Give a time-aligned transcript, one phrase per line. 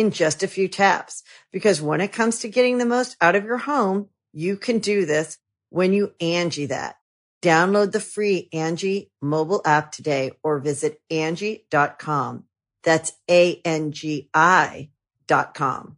[0.00, 1.22] in just a few taps.
[1.52, 5.04] Because when it comes to getting the most out of your home, you can do
[5.04, 6.96] this when you Angi that.
[7.42, 12.44] Download the free Angi mobile app today or visit Angi.com.
[12.82, 14.90] That's A-N-G-I
[15.26, 15.96] dot com.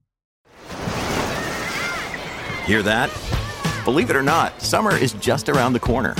[2.65, 3.11] Hear that?
[3.85, 6.15] Believe it or not, summer is just around the corner.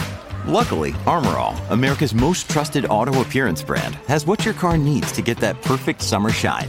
[0.47, 5.23] Luckily, Armor All, America's most trusted auto appearance brand, has what your car needs to
[5.23, 6.69] get that perfect summer shine.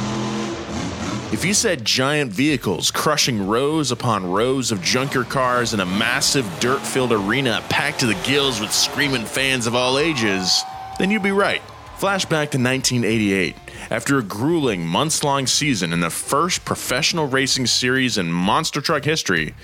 [1.41, 6.47] If you said giant vehicles crushing rows upon rows of junker cars in a massive
[6.59, 10.61] dirt filled arena packed to the gills with screaming fans of all ages,
[10.99, 11.63] then you'd be right.
[11.97, 13.55] Flashback to 1988.
[13.89, 19.03] After a grueling months long season in the first professional racing series in monster truck
[19.03, 19.55] history,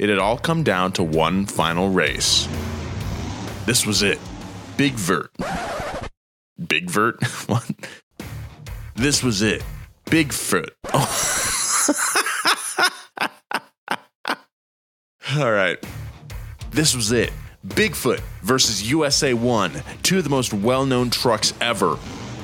[0.00, 2.48] it had all come down to one final race.
[3.66, 4.18] This was it
[4.76, 5.30] Big Vert.
[6.66, 7.22] Big Vert?
[7.46, 7.70] what?
[8.96, 9.62] This was it.
[10.10, 10.70] Bigfoot.
[15.38, 15.78] All right.
[16.72, 17.32] This was it.
[17.64, 21.96] Bigfoot versus USA 1, two of the most well known trucks ever,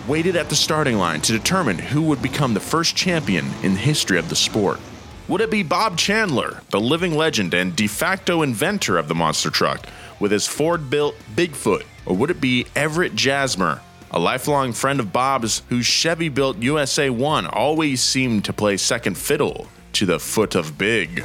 [0.06, 3.80] waited at the starting line to determine who would become the first champion in the
[3.80, 4.78] history of the sport.
[5.26, 9.50] Would it be Bob Chandler, the living legend and de facto inventor of the monster
[9.50, 9.84] truck,
[10.20, 15.12] with his Ford built Bigfoot, or would it be Everett Jasmer, a lifelong friend of
[15.12, 20.54] Bob's whose Chevy built USA 1 always seemed to play second fiddle to the foot
[20.54, 21.24] of Big.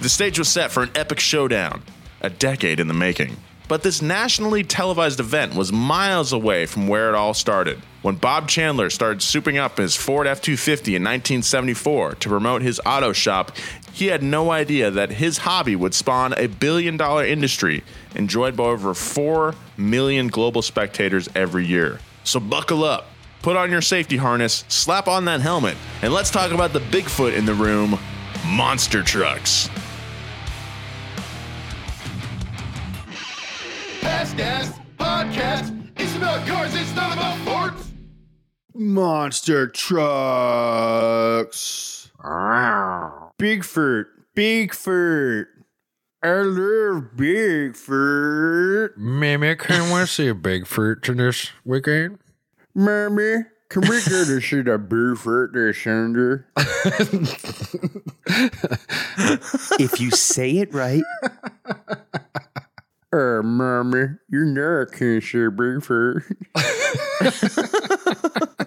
[0.00, 1.82] The stage was set for an epic showdown,
[2.20, 3.36] a decade in the making.
[3.66, 7.80] But this nationally televised event was miles away from where it all started.
[8.02, 12.78] When Bob Chandler started souping up his Ford F 250 in 1974 to promote his
[12.84, 13.52] auto shop,
[13.94, 17.84] he had no idea that his hobby would spawn a billion dollar industry
[18.16, 22.00] enjoyed by over 4 million global spectators every year.
[22.24, 23.06] So buckle up,
[23.40, 27.36] put on your safety harness, slap on that helmet, and let's talk about the Bigfoot
[27.36, 27.96] in the room
[28.44, 29.68] monster trucks.
[34.00, 35.70] Past Gas Podcast.
[36.00, 37.92] It's about cars, it's not about forts.
[38.74, 40.50] Monster trucks.
[43.38, 44.04] Bigfoot.
[44.36, 45.46] Bigfoot.
[46.22, 48.96] I love Bigfoot.
[48.96, 52.18] Mammy, can we see a Bigfoot to this weekend?
[52.74, 56.44] Mommy, can we go to see the Bigfoot this Sunday?
[59.82, 61.02] if you say it right.
[63.12, 66.22] Uh, mommy, you know I can't say Bigfoot.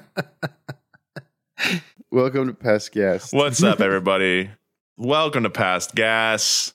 [2.17, 3.31] Welcome to Past Gas.
[3.31, 4.49] What's up, everybody?
[4.97, 6.73] Welcome to Past Gas.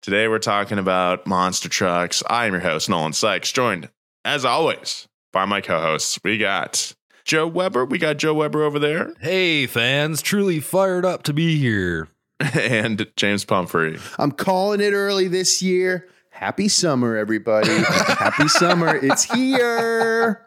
[0.00, 2.22] Today we're talking about monster trucks.
[2.30, 3.88] I am your host, Nolan Sykes, joined,
[4.24, 6.20] as always, by my co hosts.
[6.22, 6.94] We got
[7.24, 7.84] Joe Weber.
[7.84, 12.06] We got Joe Weber over there, Hey, fans, truly fired up to be here.
[12.54, 13.98] and James Pumphrey.
[14.20, 16.06] I'm calling it early this year.
[16.36, 17.70] Happy summer, everybody.
[17.72, 18.94] Happy summer.
[18.94, 20.46] It's here.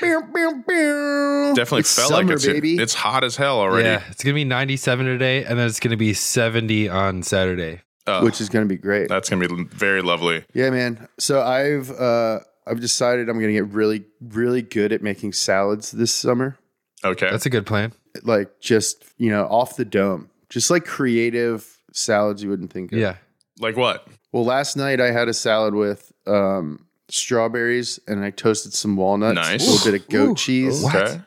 [0.00, 1.52] Pew, pew, pew.
[1.54, 2.76] Definitely It's felt summer, like it's, baby.
[2.78, 3.86] it's hot as hell already.
[3.86, 7.22] Yeah, it's going to be 97 today, and then it's going to be 70 on
[7.22, 7.82] Saturday.
[8.06, 9.08] Oh, which is going to be great.
[9.08, 10.44] that's going to be very lovely.
[10.54, 11.06] Yeah, man.
[11.18, 15.90] So I've uh I've decided I'm going to get really really good at making salads
[15.90, 16.56] this summer.
[17.04, 17.28] Okay.
[17.30, 17.92] That's a good plan.
[18.22, 20.30] Like just, you know, off the dome.
[20.48, 22.98] Just like creative salads you wouldn't think of.
[22.98, 23.16] Yeah.
[23.60, 24.06] Like what?
[24.32, 29.34] Well, last night I had a salad with um, strawberries and I toasted some walnuts.
[29.36, 29.66] Nice.
[29.66, 30.84] A little bit of goat cheese.
[30.84, 31.20] Okay.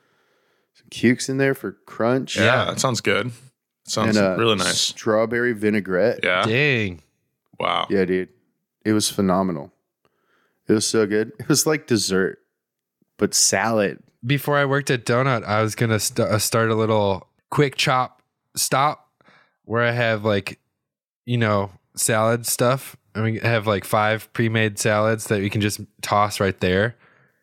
[0.74, 2.38] Some cukes in there for crunch.
[2.38, 3.32] Yeah, that sounds good.
[3.86, 4.80] Sounds And uh, really nice.
[4.80, 6.20] Strawberry vinaigrette.
[6.24, 6.44] Yeah.
[6.44, 7.02] Dang.
[7.60, 7.88] Wow.
[7.90, 8.30] Yeah, dude.
[8.86, 9.74] It was phenomenal.
[10.68, 11.32] It was so good.
[11.40, 12.40] It was like dessert,
[13.18, 14.00] but salad.
[14.24, 18.22] Before I worked at Donut, I was gonna st- uh, start a little quick chop
[18.56, 19.10] stop
[19.66, 20.60] where I have like,
[21.26, 22.96] you know, salad stuff.
[23.16, 26.96] I mean, have like five pre-made salads that you can just toss right there.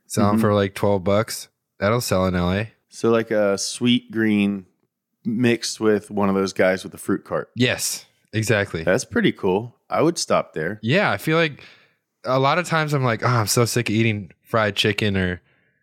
[0.06, 0.40] Sell them mm-hmm.
[0.42, 1.48] for like twelve bucks.
[1.78, 2.64] That'll sell in LA.
[2.88, 4.64] So like a Sweetgreen
[5.24, 7.50] mixed with one of those guys with the fruit cart.
[7.54, 8.84] Yes, exactly.
[8.84, 9.74] That's pretty cool.
[9.90, 10.78] I would stop there.
[10.82, 11.62] Yeah, I feel like
[12.24, 15.42] a lot of times I'm like, oh, I'm so sick of eating fried chicken or,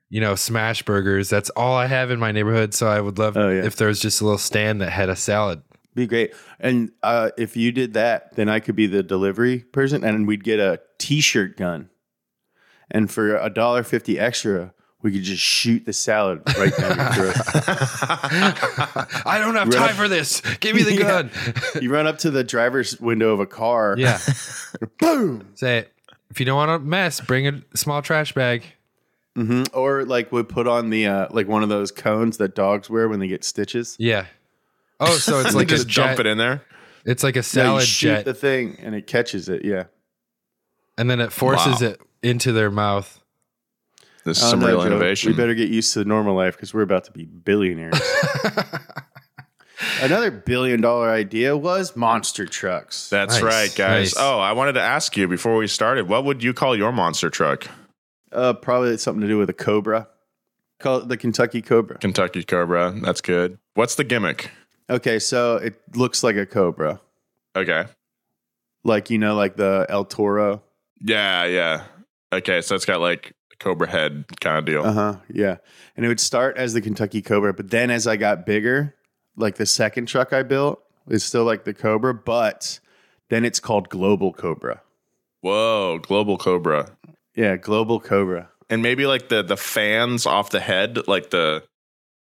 [0.10, 1.30] you know, smash burgers.
[1.30, 2.74] That's all I have in my neighborhood.
[2.74, 3.66] So I would love Oh, yeah.
[3.66, 5.62] if there was just a little stand that had a salad.
[5.96, 6.34] Be great.
[6.60, 10.44] And uh, if you did that, then I could be the delivery person, and we'd
[10.44, 11.90] get a T-shirt gun.
[12.90, 17.32] And for a dollar fifty extra, we could just shoot the salad right down your
[17.32, 17.36] throat.
[19.26, 20.42] I don't have Right time up- for this.
[20.60, 21.00] Give me the Yeah.
[21.24, 21.32] gun.
[21.82, 23.96] you run up to the driver's window of a car.
[23.98, 24.20] Yeah.
[25.00, 25.48] Boom.
[25.56, 25.94] Say it.
[26.30, 28.64] If you don't want to mess, bring a small trash bag.
[29.36, 32.90] hmm Or like we put on the uh, like one of those cones that dogs
[32.90, 33.96] wear when they get stitches.
[34.00, 34.26] Yeah.
[35.00, 36.08] Oh, so it's like a just jet.
[36.08, 36.64] dump it in there.
[37.06, 39.66] It's like a No, you salad shoot jet, the thing and it catches it.
[39.66, 39.86] Yeah.
[40.98, 41.88] and then it forces Wow.
[41.90, 43.20] it into their mouth.
[44.26, 44.88] This is I don't some know, real Joe.
[44.88, 45.32] innovation.
[45.32, 48.00] We better get used to normal life because we're about to be billionaires.
[50.02, 53.10] Another billion dollar idea was monster trucks.
[53.10, 54.16] That's Nice, right, guys.
[54.16, 54.18] nice.
[54.18, 57.30] Oh, I wanted to ask you before we started, what would you call your monster
[57.30, 57.68] truck?
[58.32, 60.08] Uh, probably something to do with a cobra.
[60.80, 61.98] Call it the Kentucky Cobra.
[61.98, 62.98] Kentucky Cobra.
[63.02, 63.58] That's good.
[63.74, 64.52] What's the gimmick?
[64.90, 67.00] Okay, so it looks like a cobra,
[67.56, 67.86] Okay.
[68.84, 70.62] like you know, like the El Toro.
[71.02, 71.84] Yeah, yeah.
[72.34, 74.84] Okay, so it's got like a Cobra head kind of deal.
[74.84, 75.16] Uh huh.
[75.32, 75.58] Yeah,
[75.96, 78.96] and it would start as the Kentucky Cobra, but then as I got bigger,
[79.38, 82.80] like the second truck I built is still like the Cobra, but
[83.30, 84.82] then it's called Global Cobra.
[85.42, 86.90] Whoa, Global Cobra.
[87.36, 88.50] Yeah, Global Cobra.
[88.70, 91.64] And maybe like the the fans off the head, like the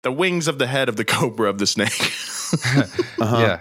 [0.03, 2.13] the wings of the head of the cobra of the snake.
[3.21, 3.37] Uh-huh.
[3.39, 3.59] Yeah.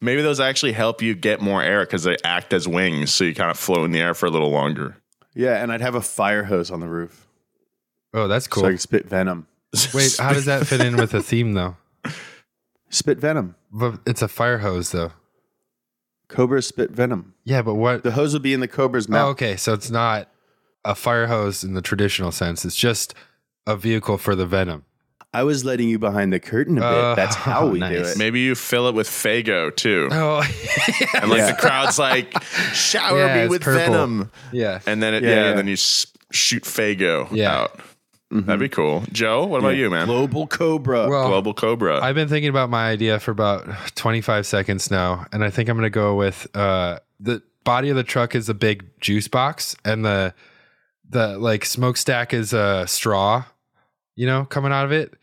[0.00, 3.34] maybe those actually help you get more air because they act as wings, so you
[3.34, 4.96] kind of float in the air for a little longer.
[5.34, 7.26] Yeah, and I'd have a fire hose on the roof
[8.12, 8.66] Oh, that's so cool.
[8.66, 9.46] I could spit venom.
[9.92, 11.76] Wait, how does that fit in with the theme though?
[12.90, 13.56] Spit venom.
[13.72, 15.10] But it's a fire hose though.
[16.28, 17.34] Cobra spit venom.
[17.44, 18.02] Yeah, but what?
[18.04, 19.30] The hose would be in the cobra's Oh, mouth.
[19.32, 20.28] okay, so it's not
[20.84, 22.64] a fire hose in the traditional sense.
[22.64, 23.14] It's just
[23.66, 24.84] a vehicle for the venom.
[25.34, 26.86] I was letting you behind the curtain a bit.
[26.86, 28.16] Oh, That's how we do it.
[28.16, 30.08] Maybe you fill it with Faygo too.
[30.12, 30.38] Oh,
[31.20, 31.52] And like Yeah.
[31.52, 32.40] the crowd's like,
[32.72, 33.92] shower Yeah, me with purple.
[33.92, 34.30] venom.
[34.52, 34.80] yeah.
[34.86, 35.52] And then it, Yeah, yeah, yeah.
[35.54, 37.52] then you s- shoot Faygo Yeah.
[37.62, 37.80] out.
[38.30, 39.04] That'd be cool.
[39.12, 40.06] Joe, what about you, man?
[40.06, 41.08] Global Cobra.
[41.08, 42.00] Well, Global Cobra.
[42.02, 45.76] I've been thinking about my idea for about 25 seconds now, and I think I'm
[45.76, 49.76] going to go with uh, the body of the truck is a big juice box,
[49.84, 50.34] and the
[51.08, 53.44] the like smokestack is a straw,
[54.16, 55.14] you know, coming out of it,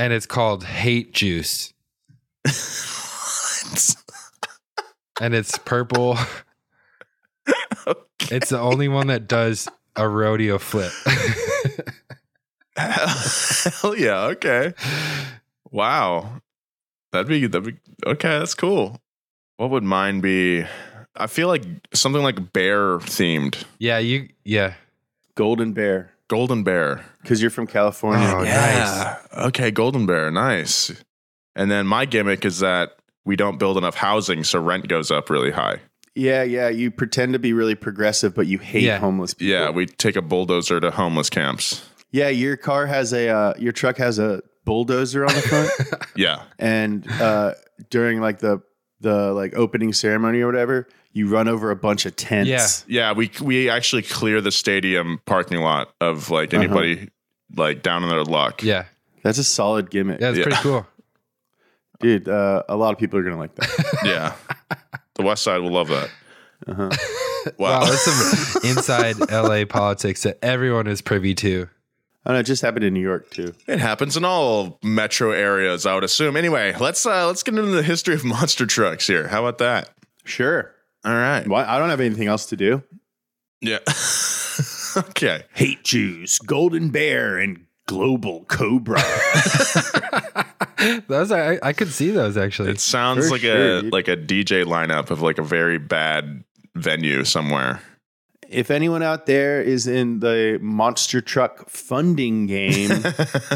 [0.00, 1.74] and it's called Hate Juice,
[5.20, 6.16] and it's purple.
[7.86, 7.96] Okay.
[8.30, 9.66] It's the only one that does
[9.96, 10.92] a rodeo flip.
[12.76, 14.26] Hell yeah.
[14.26, 14.72] Okay.
[15.72, 16.40] Wow.
[17.10, 18.38] That'd be that'd be okay.
[18.38, 19.00] That's cool.
[19.56, 20.64] What would mine be?
[21.16, 23.64] I feel like something like bear themed.
[23.78, 24.28] yeah, you.
[24.44, 24.74] Yeah.
[25.34, 26.09] Golden Bear.
[26.30, 27.04] Golden bear.
[27.22, 28.24] Because you're from California.
[28.32, 29.16] Oh, nice.
[29.48, 30.30] Okay, golden bear.
[30.30, 30.92] Nice.
[31.56, 32.92] And then my gimmick is that
[33.24, 35.80] we don't build enough housing, so rent goes up really high.
[36.14, 36.68] Yeah, yeah.
[36.68, 38.98] You pretend to be really progressive, but you hate Yeah.
[38.98, 39.50] homeless people.
[39.52, 41.84] Yeah, we take a bulldozer to homeless camps.
[42.12, 45.70] Yeah, your car has a, uh, your truck has a bulldozer on the front.
[46.16, 46.42] Yeah.
[46.60, 47.54] and uh,
[47.90, 48.62] during like the,
[49.00, 52.84] the like opening ceremony or whatever, you run over a bunch of tents.
[52.88, 53.12] Yeah, yeah.
[53.12, 57.08] we we actually clear the stadium parking lot of like anybody
[57.56, 58.62] like down in their luck.
[58.62, 58.84] Yeah.
[59.22, 60.20] That's a solid gimmick.
[60.20, 60.44] Yeah, it's Yeah.
[60.44, 60.86] pretty cool.
[62.00, 63.98] Dude, uh, a lot of people are going to like that.
[64.04, 64.34] Yeah.
[65.16, 66.10] the West Side will love that.
[66.66, 66.90] Uh-huh.
[67.58, 67.84] Wow, Wow.
[67.86, 71.68] that's some inside LA politics that everyone is privy to.
[72.24, 73.54] I know, it just happened in New York too.
[73.66, 76.36] It happens in all metro areas, I would assume.
[76.36, 79.28] Anyway, let's uh let's get into the history of monster trucks here.
[79.28, 79.90] How about that?
[80.24, 80.70] Sure.
[81.04, 81.46] All right.
[81.46, 82.82] Why, I don't have anything else to do.
[83.60, 83.78] Yeah.
[84.96, 85.44] okay.
[85.54, 89.02] Hate Juice, Golden Bear, and Global Cobra.
[91.08, 92.70] Those I, I could see those actually.
[92.70, 93.92] It sounds For like sure, a dude.
[93.92, 97.80] like a DJ lineup of like a very bad venue somewhere.
[98.48, 102.90] If anyone out there is in the monster truck funding game,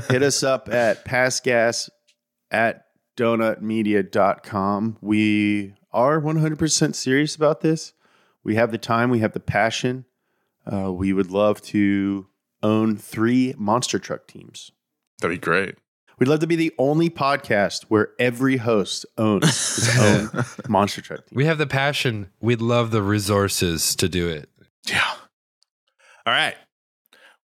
[0.09, 1.89] hit us up at pastgas
[2.51, 2.85] at
[3.17, 4.99] donutmedia.com.
[5.01, 7.95] We are 100% serious about this.
[8.43, 10.05] We have the time, we have the passion.
[10.71, 12.27] Uh, we would love to
[12.63, 14.71] own three monster truck teams.
[15.21, 15.77] That'd be great.
[16.19, 21.27] We'd love to be the only podcast where every host owns his own monster truck
[21.27, 21.37] team.
[21.37, 22.31] We have the passion.
[22.41, 24.49] We'd love the resources to do it.
[24.87, 25.03] Yeah.
[26.27, 26.57] All right.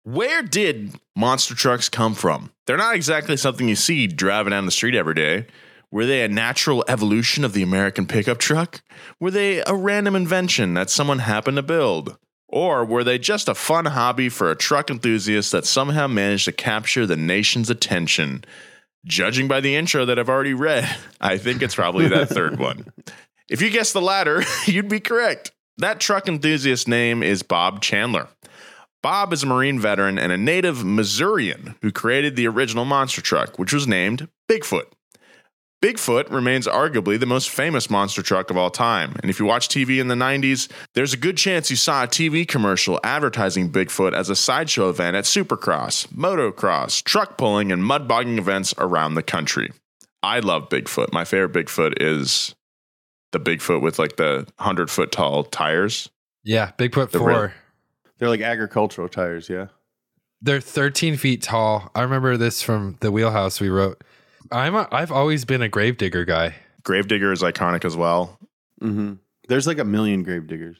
[0.03, 2.51] Where did monster trucks come from?
[2.65, 5.47] They're not exactly something you see driving down the street every day.
[5.91, 8.81] Were they a natural evolution of the American pickup truck?
[9.19, 12.17] Were they a random invention that someone happened to build?
[12.47, 16.53] Or were they just a fun hobby for a truck enthusiast that somehow managed to
[16.53, 18.45] capture the nation's attention?
[19.05, 20.89] Judging by the intro that I've already read,
[21.21, 22.85] I think it's probably that third one.
[23.49, 25.51] If you guessed the latter, you'd be correct.
[25.77, 28.27] That truck enthusiast name is Bob Chandler.
[29.01, 33.57] Bob is a Marine veteran and a native Missourian who created the original monster truck,
[33.57, 34.85] which was named Bigfoot.
[35.81, 39.15] Bigfoot remains arguably the most famous monster truck of all time.
[39.23, 42.07] And if you watch TV in the 90s, there's a good chance you saw a
[42.07, 48.07] TV commercial advertising Bigfoot as a sideshow event at Supercross, motocross, truck pulling, and mud
[48.07, 49.71] bogging events around the country.
[50.21, 51.11] I love Bigfoot.
[51.11, 52.53] My favorite Bigfoot is
[53.31, 56.11] the Bigfoot with like the 100 foot tall tires.
[56.43, 57.27] Yeah, Bigfoot The 4.
[57.27, 57.49] real-
[58.19, 59.67] They're like agricultural tires, yeah.
[60.43, 61.89] They're 13 feet tall.
[61.95, 64.03] I remember this from the wheelhouse we wrote.
[64.51, 66.55] I'm a, I've always been a gravedigger guy.
[66.83, 68.39] Gravedigger is iconic as well.
[68.79, 69.13] hmm
[69.47, 70.77] There's like a million grave diggers.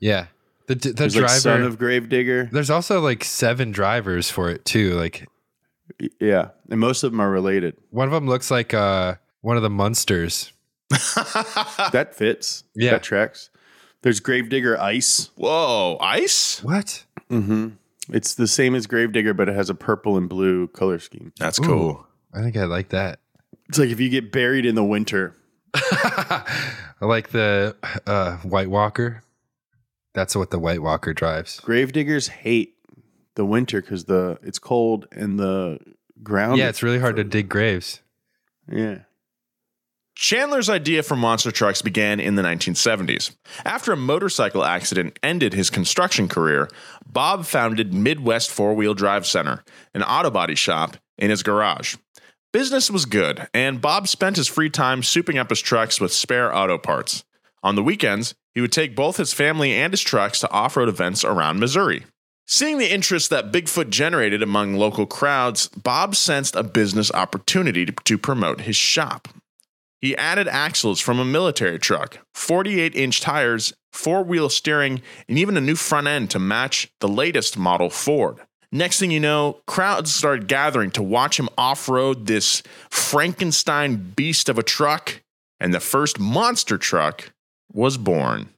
[0.00, 0.26] Yeah.
[0.66, 2.48] The the There's driver like son of grave digger.
[2.52, 4.94] There's also like seven drivers for it too.
[4.94, 5.28] Like
[6.20, 7.76] Yeah, and most of them are related.
[7.90, 10.52] one of them looks like uh one of the Munsters.
[11.92, 12.64] That fits.
[12.74, 12.92] Yeah.
[12.92, 13.50] that tracks.
[14.02, 15.30] There's Gravedigger Ice.
[15.36, 16.62] Whoa, ice?
[16.62, 17.04] What?
[17.30, 17.68] Mm-hmm.
[18.12, 21.32] It's the same as Gravedigger, but it has a purple and blue color scheme.
[21.38, 21.62] That's Ooh.
[21.62, 22.06] cool.
[22.32, 23.20] I think I like that.
[23.68, 25.34] It's like if you get buried in the winter.
[25.74, 26.44] I
[27.00, 29.22] like the uh White Walker.
[30.14, 31.60] That's what the White Walker drives.
[31.60, 32.74] Gravediggers hate
[33.34, 35.78] the winter because the it's cold and the
[36.22, 36.58] ground.
[36.58, 38.00] Yeah, it's really hard to dig graves.
[38.70, 39.00] Yeah.
[40.14, 43.34] Chandler's idea for monster trucks began in the 1970s.
[43.64, 46.68] After a motorcycle accident ended his construction career,
[47.06, 51.96] Bob founded Midwest Four Wheel Drive Center, an auto body shop, in his garage.
[52.52, 56.54] Business was good, and Bob spent his free time souping up his trucks with spare
[56.54, 57.24] auto parts.
[57.62, 60.90] On the weekends, he would take both his family and his trucks to off road
[60.90, 62.04] events around Missouri.
[62.46, 68.18] Seeing the interest that Bigfoot generated among local crowds, Bob sensed a business opportunity to,
[68.18, 69.28] promote his shop.
[70.02, 75.56] He added axles from a military truck, 48 inch tires, four wheel steering, and even
[75.56, 78.40] a new front end to match the latest model Ford.
[78.74, 84.48] Next thing you know, crowds started gathering to watch him off road this Frankenstein beast
[84.48, 85.20] of a truck,
[85.60, 87.32] and the first monster truck
[87.70, 88.48] was born.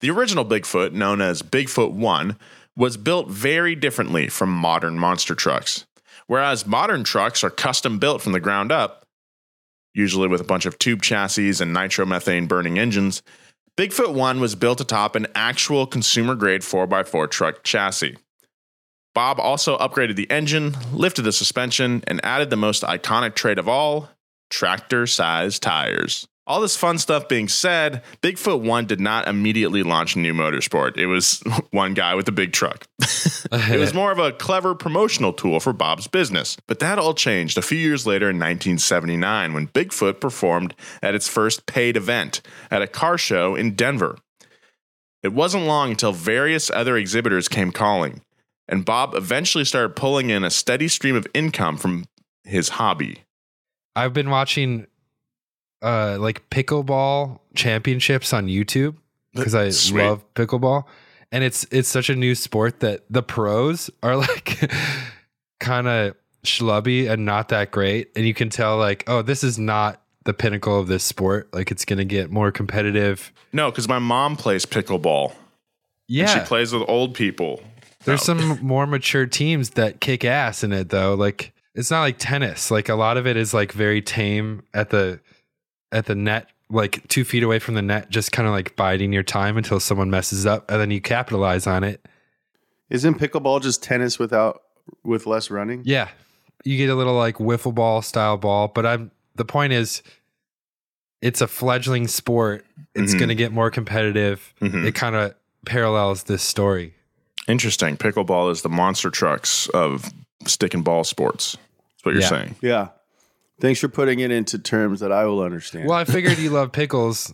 [0.00, 2.36] The original Bigfoot, known as Bigfoot 1,
[2.76, 5.86] was built very differently from modern monster trucks.
[6.26, 9.06] Whereas modern trucks are custom built from the ground up,
[9.94, 13.22] usually with a bunch of tube chassis and nitromethane burning engines,
[13.76, 18.16] Bigfoot 1 was built atop an actual consumer grade 4x4 truck chassis.
[19.14, 23.68] Bob also upgraded the engine, lifted the suspension, and added the most iconic trait of
[23.68, 24.08] all
[24.50, 26.26] tractor sized tires.
[26.46, 30.98] All this fun stuff being said, Bigfoot 1 did not immediately launch new motorsport.
[30.98, 32.86] It was one guy with a big truck.
[33.00, 36.58] it was more of a clever promotional tool for Bob's business.
[36.66, 41.28] But that all changed a few years later in 1979 when Bigfoot performed at its
[41.28, 44.18] first paid event at a car show in Denver.
[45.22, 48.20] It wasn't long until various other exhibitors came calling,
[48.68, 52.04] and Bob eventually started pulling in a steady stream of income from
[52.44, 53.24] his hobby.
[53.96, 54.86] I've been watching
[55.82, 58.96] uh like pickleball championships on YouTube
[59.34, 60.02] because I Sweet.
[60.02, 60.84] love pickleball.
[61.32, 64.70] And it's it's such a new sport that the pros are like
[65.60, 68.10] kind of schlubby and not that great.
[68.16, 71.52] And you can tell like, oh, this is not the pinnacle of this sport.
[71.52, 73.32] Like it's gonna get more competitive.
[73.52, 75.34] No, because my mom plays pickleball.
[76.06, 76.26] Yeah.
[76.26, 77.62] she plays with old people.
[78.04, 81.14] There's some more mature teams that kick ass in it though.
[81.14, 82.70] Like it's not like tennis.
[82.70, 85.20] Like a lot of it is like very tame at the
[85.92, 89.12] at the net, like two feet away from the net, just kind of like biding
[89.12, 92.06] your time until someone messes up, and then you capitalize on it.
[92.90, 94.62] Isn't pickleball just tennis without
[95.02, 95.82] with less running?
[95.84, 96.08] Yeah,
[96.64, 98.68] you get a little like wiffle ball style ball.
[98.68, 100.02] But I'm the point is,
[101.22, 102.64] it's a fledgling sport.
[102.94, 103.18] It's Mhm.
[103.18, 104.52] going to get more competitive.
[104.60, 104.84] Mhm.
[104.84, 105.34] It kind of
[105.64, 106.94] parallels this story.
[107.48, 107.96] Interesting.
[107.96, 110.12] Pickleball is the monster trucks of
[110.46, 111.56] stick and ball sports.
[111.56, 112.28] That's what you're Yeah.
[112.28, 112.56] saying.
[112.60, 112.88] Yeah.
[113.60, 115.88] Thanks for putting it into terms that I will understand.
[115.88, 117.32] Well, I figured you love pickles.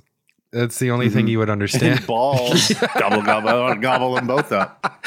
[0.52, 1.28] That's the only thing mm-hmm.
[1.28, 1.98] you would understand.
[1.98, 2.72] and balls.
[2.98, 4.96] gobble, gobble, gobble them both up.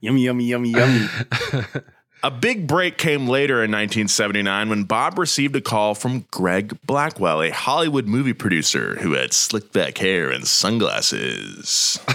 [0.00, 1.06] yummy, yummy, yummy, yummy.
[2.24, 7.42] A big break came later in 1979 when Bob received a call from Greg Blackwell,
[7.42, 11.98] a Hollywood movie producer who had slick back hair and sunglasses.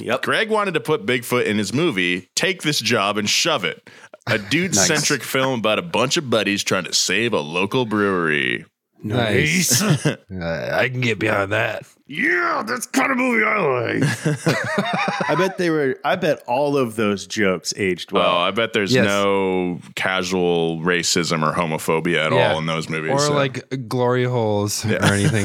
[0.00, 0.22] Yep.
[0.22, 3.88] Greg wanted to put Bigfoot in his movie, Take This Job and Shove It,
[4.26, 8.66] a dude centric film about a bunch of buddies trying to save a local brewery.
[9.02, 9.82] Nice.
[10.32, 11.84] Uh, I can get behind that.
[12.06, 14.02] Yeah, that's kind of movie I like.
[15.28, 15.98] I bet they were.
[16.04, 18.28] I bet all of those jokes aged well.
[18.28, 19.04] oh, I bet there's Yes.
[19.04, 22.52] no casual racism or homophobia at Yeah.
[22.52, 23.12] all in those movies.
[23.12, 25.44] Or so- like glory holes or anything.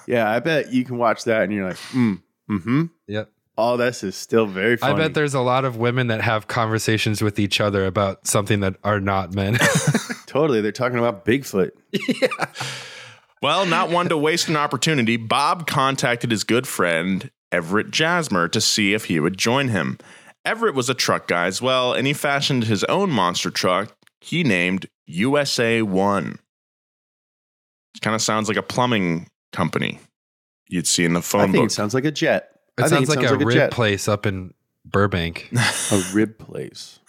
[0.06, 2.20] yeah, I bet you can watch that and you're like, mm,
[2.50, 2.84] mm-hmm.
[3.06, 3.30] yep.
[3.56, 4.94] All this is still very funny.
[4.94, 8.60] I bet there's a lot of women that have conversations with each other about something
[8.60, 9.56] that are not men.
[10.30, 10.60] Totally.
[10.60, 11.72] They're talking about Bigfoot.
[13.42, 18.60] Well, not one to waste an opportunity, Bob contacted his good friend Everett Jasmer to
[18.60, 19.96] see if he would join him.
[20.44, 24.44] Everett was a truck guy as well, and he fashioned his own monster truck he
[24.44, 26.38] named USA One.
[27.94, 30.00] It kind of sounds like a plumbing company
[30.68, 31.66] you'd see in the I phone think book.
[31.70, 32.50] it sounds like a jet.
[32.76, 33.70] It I think sounds like a rib jet.
[33.70, 34.52] place up in
[34.84, 35.50] Burbank.
[35.92, 37.00] A rib place.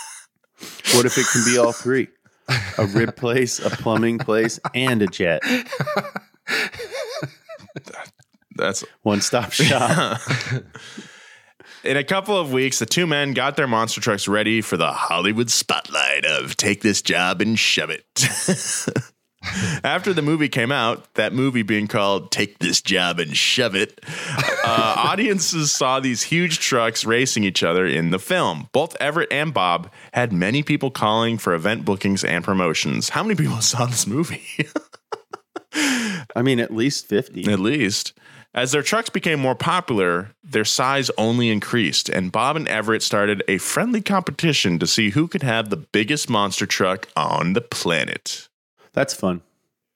[0.94, 2.08] what if it can be all three?
[2.78, 5.42] A rib place, a plumbing place, and a jet.
[8.56, 10.20] That's One stop shop.
[11.82, 14.92] In a couple of weeks, the two men got their monster trucks ready for the
[14.92, 18.04] Hollywood spotlight of take this job and shove it.
[19.84, 24.00] After the movie came out, that movie being called Take This Job and Shove It,
[24.64, 28.68] uh, audiences saw these huge trucks racing each other in the film.
[28.72, 33.08] Both Everett and Bob had many people calling for event bookings and promotions.
[33.10, 34.44] How many people saw this movie?
[36.36, 37.50] I mean, at least 50.
[37.50, 38.12] at least.
[38.52, 43.44] As their trucks became more popular, their size only increased, and Bob and Everett started
[43.46, 48.48] a friendly competition to see who could have the biggest monster truck on the planet.
[48.92, 49.42] That's fun.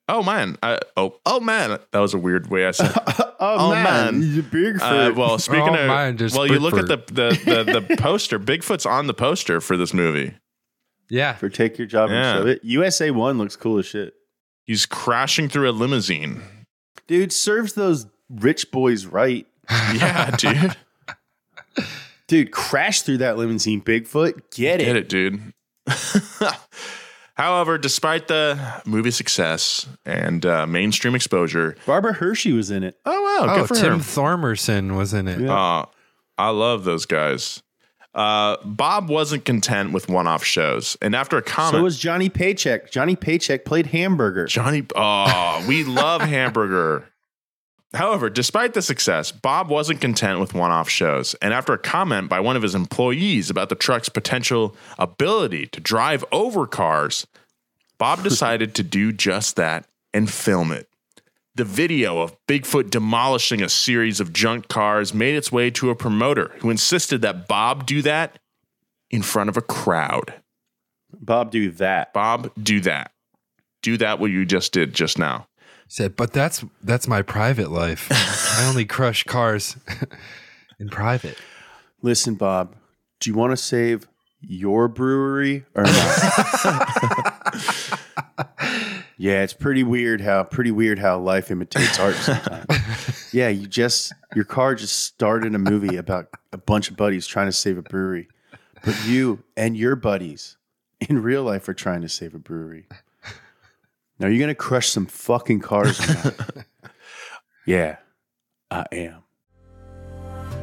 [0.07, 0.57] Oh man!
[0.61, 1.79] I, oh oh man!
[1.91, 2.93] That was a weird way I said.
[3.37, 4.21] Oh, Oh, man.
[4.21, 5.11] He's a Bigfoot.
[5.11, 7.97] Uh, well, speaking Oh, of, man, just well, you look at the, the the the
[8.01, 8.39] poster.
[8.39, 10.33] Bigfoot's on the poster for this movie.
[11.09, 11.33] Yeah.
[11.33, 12.15] For take your job Yeah.
[12.15, 12.63] and shove it.
[12.63, 14.13] USA One looks cool as shit.
[14.63, 16.41] He's crashing through a limousine.
[17.07, 19.45] Dude, serves those rich boys right.
[19.69, 20.75] Yeah, dude.
[22.27, 24.41] Dude, crash through that limousine, Bigfoot.
[24.55, 24.85] Get it.
[24.85, 25.53] Get it, dude.
[27.35, 32.97] However, despite the movie success and uh, mainstream exposure, Barbara Hershey was in it.
[33.05, 33.99] oh wow, Oh, for Tim him.
[33.99, 35.41] Thomerson was in it.
[35.41, 35.53] Yeah.
[35.53, 35.85] Uh,
[36.37, 37.61] I love those guys.
[38.13, 42.89] Uh, Bob wasn't content with one-off shows, and after a comment, So was Johnny Paycheck.
[42.89, 44.45] Johnny Paycheck played Hamburger.
[44.45, 44.85] Johnny.
[44.95, 47.05] Oh, we love hamburger.
[47.95, 51.33] However, despite the success, Bob wasn't content with one off shows.
[51.35, 55.79] And after a comment by one of his employees about the truck's potential ability to
[55.79, 57.25] drive over cars,
[57.97, 60.89] Bob decided to do just that and film it.
[61.55, 65.95] The video of Bigfoot demolishing a series of junk cars made its way to a
[65.95, 68.39] promoter who insisted that Bob do that
[69.09, 70.33] in front of a crowd.
[71.17, 72.11] Bob, do that.
[72.11, 73.11] Bob, do that.
[73.81, 75.47] Do that what you just did just now.
[75.95, 78.09] Said, but that's that's my private life.
[78.11, 79.77] I only crush cars
[80.79, 81.37] in private.
[82.01, 82.75] Listen, Bob,
[83.21, 84.05] do you want to save
[84.41, 85.93] your brewery or not?
[89.17, 93.33] yeah, it's pretty weird how pretty weird how life imitates art sometimes.
[93.33, 97.47] yeah, you just your car just started a movie about a bunch of buddies trying
[97.47, 98.27] to save a brewery.
[98.83, 100.57] But you and your buddies
[100.99, 102.85] in real life are trying to save a brewery.
[104.19, 105.99] Now you're gonna crush some fucking cars.
[107.65, 107.97] yeah,
[108.71, 109.23] I am.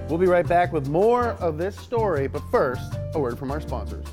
[0.09, 3.61] We'll be right back with more of this story, but first, a word from our
[3.61, 4.07] sponsors.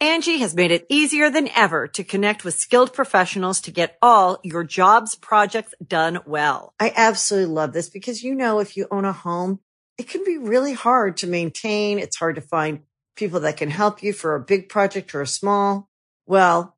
[0.00, 4.38] Angi has made it easier than ever to connect with skilled professionals to get all
[4.44, 6.72] your jobs projects done well.
[6.78, 9.58] I absolutely love this because, you know, if you own a home,
[9.98, 11.98] it can be really hard to maintain.
[11.98, 12.82] It's hard to find
[13.16, 15.88] people that can help you for a big project or a small.
[16.26, 16.77] Well,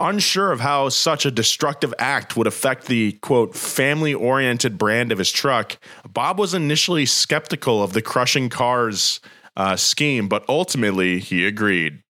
[0.00, 5.18] Unsure of how such a destructive act would affect the quote family oriented brand of
[5.18, 5.76] his truck,
[6.08, 9.20] Bob was initially skeptical of the crushing cars
[9.56, 12.02] uh, scheme, but ultimately he agreed.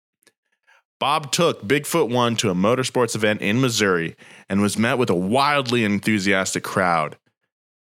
[1.01, 4.17] Bob took Bigfoot 1 to a motorsports event in Missouri
[4.49, 7.17] and was met with a wildly enthusiastic crowd.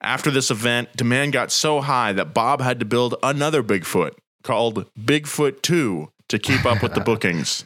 [0.01, 4.11] After this event, demand got so high that Bob had to build another Bigfoot
[4.43, 7.65] called Bigfoot 2 to keep up with the bookings.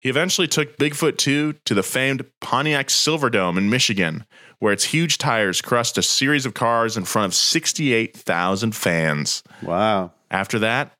[0.00, 4.24] He eventually took Bigfoot 2 to the famed Pontiac Silverdome in Michigan,
[4.60, 9.42] where its huge tires crushed a series of cars in front of 68,000 fans.
[9.62, 10.12] Wow.
[10.30, 10.92] After that,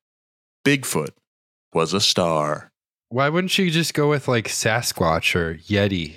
[0.67, 1.11] Bigfoot
[1.73, 2.71] was a star.
[3.11, 6.17] Why wouldn't you just go with like Sasquatch or Yeti?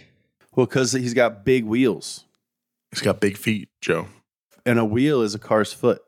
[0.55, 2.25] Well, because he's got big wheels,
[2.91, 4.07] He's got big feet, Joe.
[4.65, 6.01] and a wheel is a car's foot.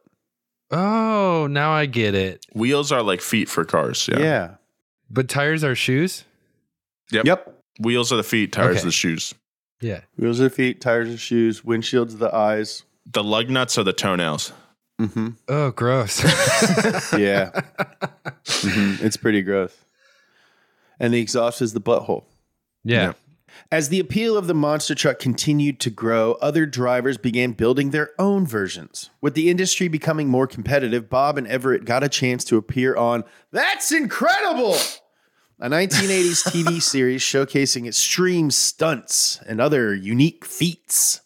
[0.72, 2.46] Oh, now I get it.
[2.54, 4.10] Wheels are like feet for cars.
[4.12, 4.20] Yeah.
[4.20, 4.56] Yeah.
[5.10, 6.26] But tires are shoes?
[7.12, 7.26] Yep.
[7.26, 7.60] Yep.
[7.80, 8.82] Wheels are the feet, tires Okay.
[8.82, 9.34] are the shoes.
[9.82, 10.02] Yeah.
[10.18, 12.84] Wheels are the feet, tires are shoes, windshields are the eyes.
[13.12, 14.54] The lug nuts are the toenails.
[15.02, 15.30] Mm-hmm.
[15.50, 16.22] Oh, gross.
[17.20, 17.52] Yeah.
[18.46, 19.02] Mhm.
[19.02, 19.76] It's pretty gross.
[21.00, 22.26] And the exhaust is the butthole.
[22.84, 23.02] yeah.
[23.08, 23.13] Yeah.
[23.72, 28.10] As the appeal of the monster truck continued to grow, other drivers began building their
[28.18, 29.12] own versions.
[29.22, 33.24] With the industry becoming more competitive, Bob and Everett got a chance to appear on
[33.52, 34.76] That's Incredible!
[35.60, 41.22] A 1980s TV series showcasing extreme stunts and other unique feats.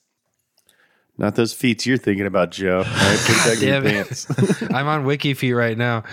[1.18, 2.78] Not those feats you're thinking about, Joe.
[2.78, 3.94] All right, put that your Damn it.
[3.94, 4.28] pants.
[4.74, 6.04] I'm on WikiFeet right now.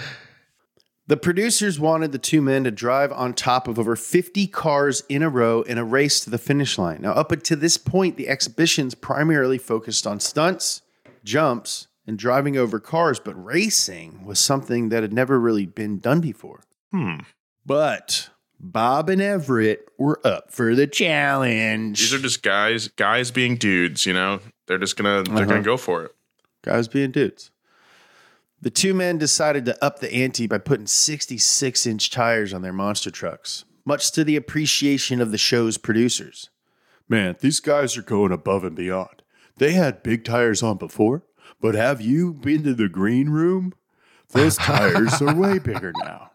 [1.07, 5.23] The producers wanted the two men to drive on top of over 50 cars in
[5.23, 7.03] a row in a race to the finish line.
[7.03, 10.81] Now, up until this point, the exhibitions primarily focused on stunts,
[11.23, 16.23] jumps, and driving over cars, but racing was something that had never really been done
[16.23, 16.63] before.
[16.91, 17.17] Hmm.
[17.67, 22.01] But Bob and Everett were up for the challenge.
[22.01, 24.41] These are just guys, guys being dudes, you know?
[24.67, 25.45] They're just gonna they're Uh-huh.
[25.45, 26.13] gonna go for it.
[26.63, 27.51] Guys being dudes.
[28.61, 32.73] The two men decided to up the ante by putting 66 inch tires on their
[32.73, 36.49] monster trucks, much to the appreciation of the show's producers.
[37.07, 39.23] Man, these guys are going above and beyond.
[39.59, 41.25] They had big tires on before,
[41.61, 43.75] but have you been to the green room?
[44.31, 46.31] Those tires are way bigger now.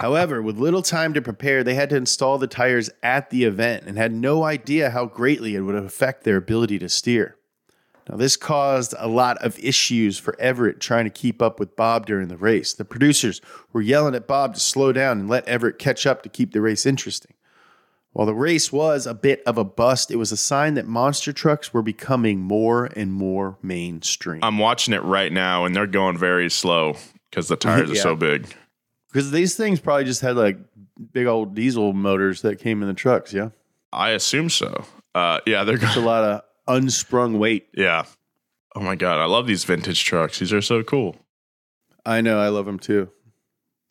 [0.00, 3.84] However, with little time to prepare, they had to install the tires at the event
[3.86, 7.36] and had no idea how greatly it would affect their ability to steer.
[8.08, 12.06] Now, this caused a lot of issues for Everett trying to keep up with Bob
[12.06, 12.72] during the race.
[12.72, 13.40] The producers
[13.72, 16.62] were yelling at Bob to slow down and let Everett catch up to keep the
[16.62, 17.34] race interesting.
[18.12, 21.32] While the race was a bit of a bust, it was a sign that monster
[21.32, 24.40] trucks were becoming more and more mainstream.
[24.42, 26.96] I'm watching it right now and they're going very slow
[27.30, 28.46] because the tires are so big.
[29.18, 30.58] Because these things probably just had like
[31.12, 33.48] big old diesel motors that came in the trucks, yeah?
[33.92, 34.84] I assume so.
[35.12, 37.66] Uh yeah, they're It's a lot of unsprung weight.
[37.74, 38.04] Yeah.
[38.76, 40.38] Oh my god, I love these vintage trucks.
[40.38, 41.16] These are so cool.
[42.06, 43.10] I know, I love them too.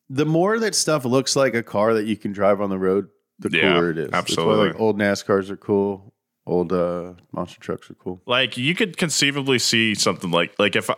[0.09, 3.09] The more that stuff looks like a car that you can drive on the road,
[3.39, 4.09] the Yeah, cooler it is.
[4.13, 4.55] Absolutely.
[4.55, 6.13] why like old NASCARs are cool.
[6.45, 8.21] Old uh, monster trucks are cool.
[8.25, 10.95] Like you could conceivably see something like like if I,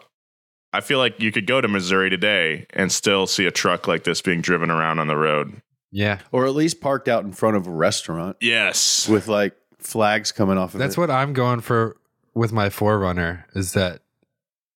[0.72, 4.04] I feel like you could go to Missouri today and still see a truck like
[4.04, 5.62] this being driven around on the road.
[5.92, 6.20] Yeah.
[6.32, 9.10] Or at least parked out in front of a restaurant Yes.
[9.10, 11.00] with like flags coming off of That's it.
[11.00, 11.98] what I'm going for
[12.36, 14.02] with my 4Runner is that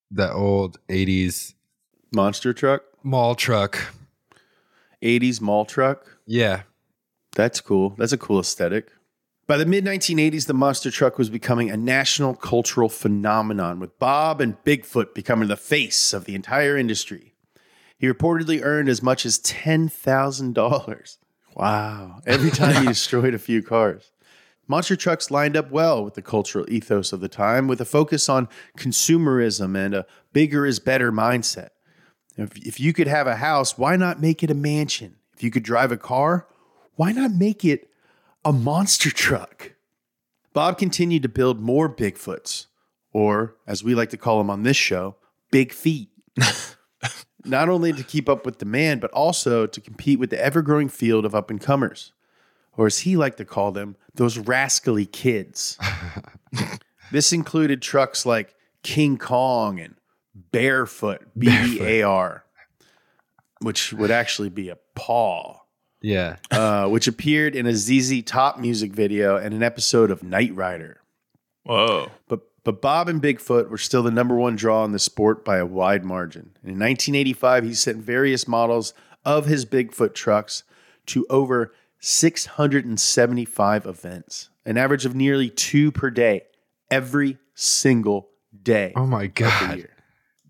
[0.10, 1.54] that old 80s
[2.12, 3.94] monster truck, mall truck.
[5.04, 6.18] 80s mall truck.
[6.26, 6.64] Yeah.
[7.36, 7.92] That's cool.
[7.98, 8.92] That's a cool aesthetic.
[9.46, 14.40] By the mid 1980s, the monster truck was becoming a national cultural phenomenon, with Bob
[14.40, 17.34] and Bigfoot becoming the face of the entire industry.
[17.98, 21.18] He reportedly earned as much as $10,000.
[21.56, 22.22] Wow.
[22.26, 24.12] Every time he destroyed a few cars.
[24.66, 28.30] Monster trucks lined up well with the cultural ethos of the time, with a focus
[28.30, 31.70] on consumerism and a bigger is better mindset.
[32.38, 35.18] If, if you could have a house, why not make it a mansion?
[35.36, 36.48] If you could drive a car,
[36.96, 37.90] why not make it
[38.46, 39.74] a monster truck?
[40.54, 42.68] Bob continued to build more Bigfoots,
[43.12, 45.16] or as we like to call them on this show,
[45.52, 46.10] Big Feet.
[47.46, 50.90] not only to keep up with demand, but also to compete with the ever growing
[50.90, 52.14] field of up and comers,
[52.78, 55.78] or as he liked to call them, those rascally kids.
[57.12, 59.96] this included trucks like King Kong and
[60.52, 62.46] Bearfoot, B E A R,
[63.62, 65.60] which would actually be a paw,
[66.04, 66.36] Yeah.
[66.52, 71.02] uh, which appeared in a ZZ Top music video and an episode of Knight Rider.
[71.64, 72.12] Whoa.
[72.28, 75.58] But but Bob and Bigfoot were still the number one draw in the sport by
[75.58, 76.52] a wide margin.
[76.62, 78.94] And in 1985, he sent various models
[79.26, 80.64] of his Bigfoot trucks
[81.08, 86.44] to over 675 events, an average of nearly two per day,
[86.90, 88.30] every single
[88.62, 88.94] day.
[88.96, 89.88] Oh my god.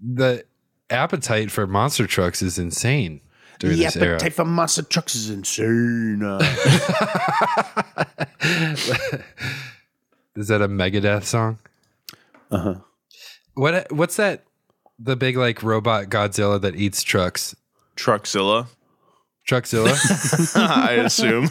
[0.02, 0.46] The
[0.89, 3.22] appetite for monster trucks is insane
[3.60, 4.16] during The this era.
[4.16, 6.24] appetite for monster trucks is insane.
[6.24, 6.39] Uh,
[10.36, 11.60] Is that a Megadeth song?
[12.52, 12.76] uh-huh.
[13.56, 14.44] What what's that
[14.98, 17.56] the big like robot Godzilla that eats trucks?
[17.96, 18.68] Truckzilla,
[19.48, 20.56] Truckzilla?
[20.56, 21.50] I assume.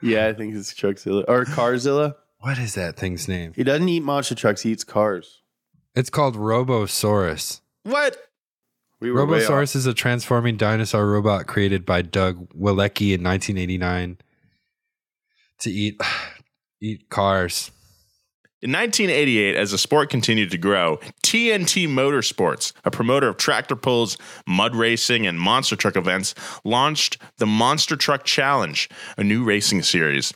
[0.00, 2.14] Yeah, I think it's Truckzilla or Carzilla.
[2.40, 3.52] what is that thing's name?
[3.54, 5.42] He doesn't eat monster trucks; he eats cars.
[5.94, 7.60] It's called Robosaurus.
[7.82, 8.16] what?
[9.00, 9.26] We were.
[9.26, 14.18] Robosaurus is a transforming dinosaur robot created by Doug Malewicki in 1989
[15.60, 16.00] to eat
[16.80, 17.70] eat cars.
[18.60, 24.18] In 1988, as the sport continued to grow, TNT Motorsports, a promoter of tractor pulls,
[24.48, 26.34] mud racing, and monster truck events,
[26.64, 30.34] launched the Monster Truck Challenge, a new racing series.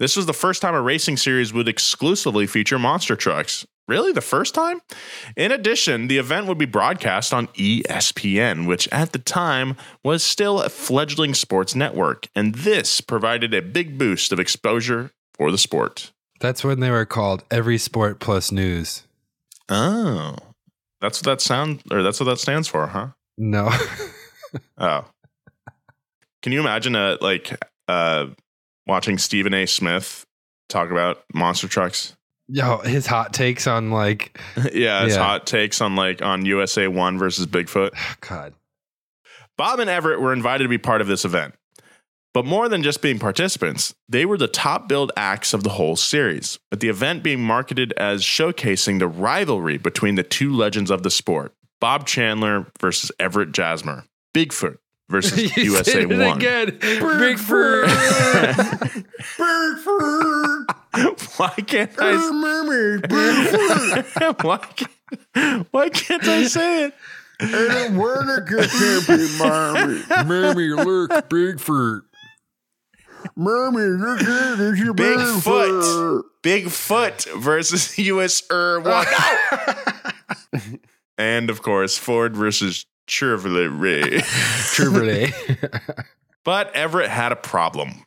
[0.00, 3.64] This was the first time a racing series would exclusively feature monster trucks.
[3.90, 4.82] Really, the first time?
[5.36, 10.62] In addition, the event would be broadcast on ESPN, which at the time was still
[10.62, 16.12] a fledgling sports network, and this provided a big boost of exposure for the sport.
[16.38, 19.08] That's when they were called Every Sport Plus News.
[19.68, 20.36] Oh,
[21.00, 23.08] that's what that sound or that's what that stands for, huh?
[23.36, 23.70] No.
[24.78, 25.04] Oh,
[26.42, 28.26] can you imagine uh like uh
[28.86, 29.66] watching Stephen A.
[29.66, 30.26] Smith
[30.68, 32.16] talk about monster trucks?
[32.52, 34.38] Yo, his hot takes on like
[34.72, 35.22] yeah, his Yeah.
[35.24, 37.90] hot takes on like on USA One versus Bigfoot.
[37.96, 38.54] Oh, God.
[39.56, 41.54] Bob and Everett were invited to be part of this event.
[42.32, 45.96] But more than just being participants, they were the top billed acts of the whole
[45.96, 51.02] series, with the event being marketed as showcasing the rivalry between the two legends of
[51.02, 56.20] the sport Bob Chandler versus Everett Jasmer, Bigfoot versus USA 1.
[56.38, 56.68] again.
[56.78, 57.86] Bigfoot,
[59.36, 60.46] Bigfoot.
[61.36, 62.16] why can't I?
[64.42, 66.94] why, can't, why can't I say it?
[70.26, 72.02] Mammy, look, Bigfoot.
[75.42, 76.22] Bigfoot.
[76.42, 79.06] Bigfoot versus US Er one.
[81.18, 84.20] and of course, Ford versus Chevrolet.
[84.20, 85.32] Chevrolet.
[86.44, 88.04] But Everett had a problem.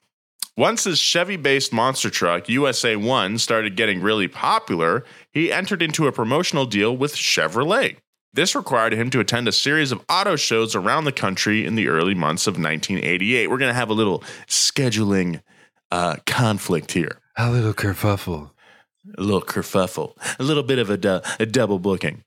[0.56, 6.06] Once his Chevy based monster truck, USA 1, started getting really popular, he entered into
[6.06, 7.98] a promotional deal with Chevrolet.
[8.34, 11.88] This required him to attend a series of auto shows around the country in the
[11.88, 13.50] early months of 1988.
[13.50, 15.42] We're going to have a little scheduling
[15.92, 18.52] uh, conflict here, A little kerfuffle.
[19.18, 22.24] a little kerfuffle, a little bit of a, du- a double booking.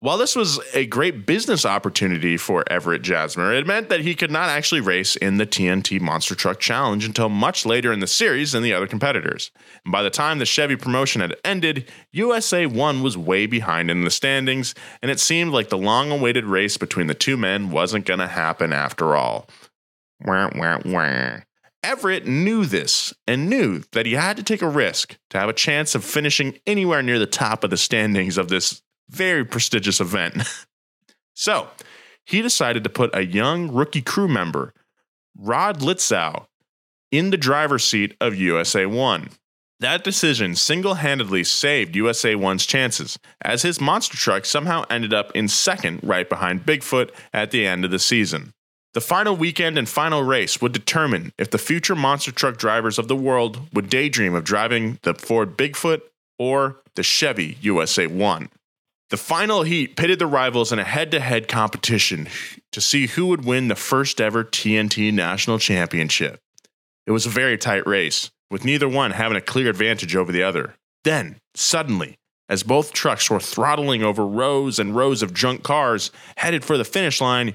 [0.00, 4.30] While this was a great business opportunity for Everett Jasmer, it meant that he could
[4.30, 8.52] not actually race in the TNT Monster Truck Challenge until much later in the series
[8.52, 9.50] than the other competitors.
[9.86, 14.04] And by the time the Chevy promotion had ended, USA 1 was way behind in
[14.04, 18.04] the standings, and it seemed like the long awaited race between the two men wasn't
[18.04, 19.48] going to happen after all.
[20.22, 21.38] Wah, wah, wah.
[21.82, 25.54] Everett knew this and knew that he had to take a risk to have a
[25.54, 30.42] chance of finishing anywhere near the top of the standings of this very prestigious event.
[31.34, 31.68] so
[32.24, 34.72] he decided to put a young rookie crew member,
[35.38, 36.46] Rod Litzow,
[37.12, 39.30] in the driver's seat of USA 1.
[39.78, 45.30] That decision single handedly saved USA 1's chances, as his monster truck somehow ended up
[45.32, 48.52] in second right behind Bigfoot at the end of the season.
[48.94, 53.08] The final weekend and final race would determine if the future monster truck drivers of
[53.08, 56.00] the world would daydream of driving the Ford Bigfoot
[56.38, 58.48] or the Chevy USA 1.
[59.08, 62.28] The final heat pitted the rivals in a head to head competition
[62.72, 66.40] to see who would win the first ever TNT National Championship.
[67.06, 70.42] It was a very tight race, with neither one having a clear advantage over the
[70.42, 70.74] other.
[71.04, 72.16] Then, suddenly,
[72.48, 76.84] as both trucks were throttling over rows and rows of junk cars headed for the
[76.84, 77.54] finish line,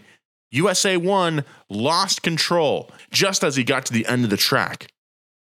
[0.51, 4.87] USA 1 lost control just as he got to the end of the track.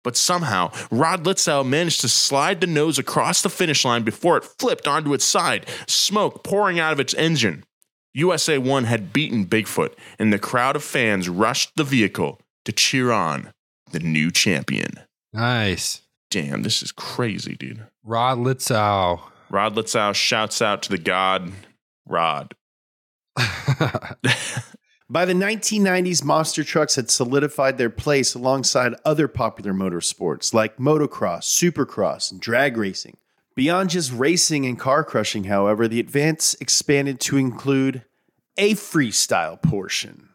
[0.05, 4.45] But somehow, Rod Litzow managed to slide the nose across the finish line before it
[4.45, 7.65] flipped onto its side, smoke pouring out of its engine.
[8.15, 13.13] USA 1 had beaten Bigfoot, and the crowd of fans rushed the vehicle to cheer
[13.13, 13.53] on
[13.93, 14.93] the new champion.
[15.33, 16.03] Nice.
[16.31, 17.87] Damn, this is crazy, dude.
[18.05, 19.21] Rod Litzow.
[19.51, 21.53] Rod Litzow shouts out to the god,
[22.07, 22.55] Rod.
[25.11, 31.45] By the 1990s, monster trucks had solidified their place alongside other popular motorsports like motocross,
[31.45, 33.17] supercross, and drag racing.
[33.55, 38.05] Beyond just racing and car crushing, however, the advance expanded to include
[38.59, 40.29] a freestyle portion.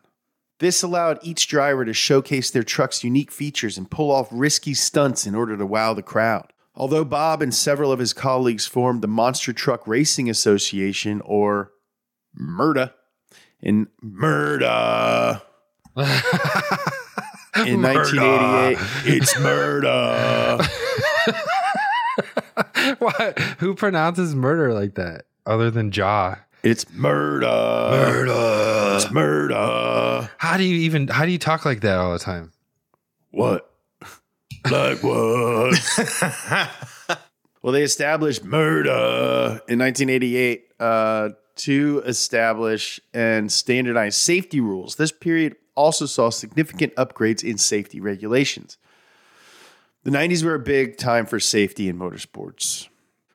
[0.58, 5.28] This allowed each driver to showcase their truck's unique features and pull off risky stunts
[5.28, 6.52] in order to wow the crowd.
[6.74, 11.74] Although Bob and several of his colleagues formed the Monster Truck Racing Association, or
[12.42, 12.94] MRDA,
[13.64, 15.42] in murder.
[17.66, 20.60] in 1988, it's murder.
[23.00, 23.40] what?
[23.60, 26.36] Who pronounces murder like that other than Jaw?
[26.62, 27.46] It's murder.
[27.46, 28.96] MRDA.
[28.96, 30.30] It's MRDA.
[30.38, 32.52] How do you even how do you talk like that all the time?
[33.32, 33.70] What?
[34.70, 35.80] Like what?
[37.62, 44.96] well, they established murder in 1988 uh, to establish and standardize safety rules.
[44.96, 48.78] This period also saw significant upgrades in safety regulations.
[50.04, 52.88] The 90s were a big time for safety in motorsports.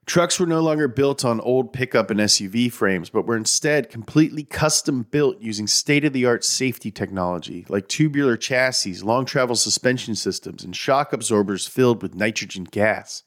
[0.09, 4.43] Trucks were no longer built on old pickup and SUV frames, but were instead completely
[4.43, 10.15] custom built using state of the art safety technology like tubular chassis, long travel suspension
[10.15, 13.23] systems, and shock absorbers filled with nitrogen gas.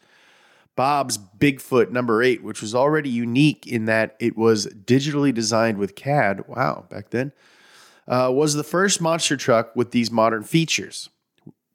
[0.76, 5.96] Bob's Bigfoot number eight, which was already unique in that it was digitally designed with
[5.96, 7.34] CAD, wow, back then,
[8.08, 11.10] uh, was the first monster truck with these modern features.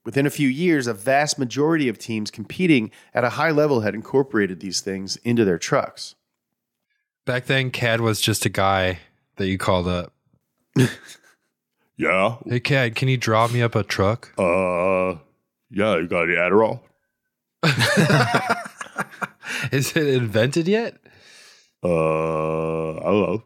[0.05, 3.95] Within a few years, a vast majority of teams competing at a high level had
[3.95, 6.15] incorporated these things into their trucks.
[7.25, 9.01] Back then, Cad was just a guy
[9.37, 10.13] that you called up.
[11.97, 12.37] Yeah.
[12.47, 14.33] Hey, Cad, can you draw me up a truck?
[14.39, 15.17] Uh,
[15.71, 16.81] yeah, you got any Adderall?
[19.73, 20.97] Is it invented yet?
[21.83, 23.43] Uh, I don't know.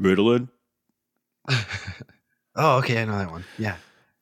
[0.00, 0.48] Ritalin?
[2.56, 3.44] Oh, okay, I know that one.
[3.58, 3.76] Yeah.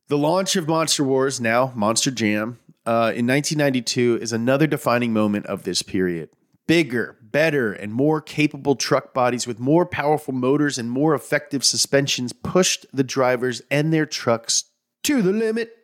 [0.09, 5.47] The launch of Monster Wars, now Monster Jam, uh, in 1992 is another defining moment
[5.47, 6.31] of this period.
[6.67, 12.33] Bigger, better, and more capable truck bodies with more powerful motors and more effective suspensions
[12.33, 14.65] pushed the drivers and their trucks
[15.03, 15.77] to the limit.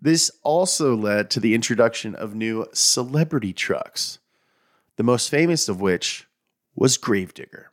[0.00, 4.18] This also led to the introduction of new celebrity trucks,
[4.96, 6.26] the most famous of which
[6.74, 7.70] was Gravedigger.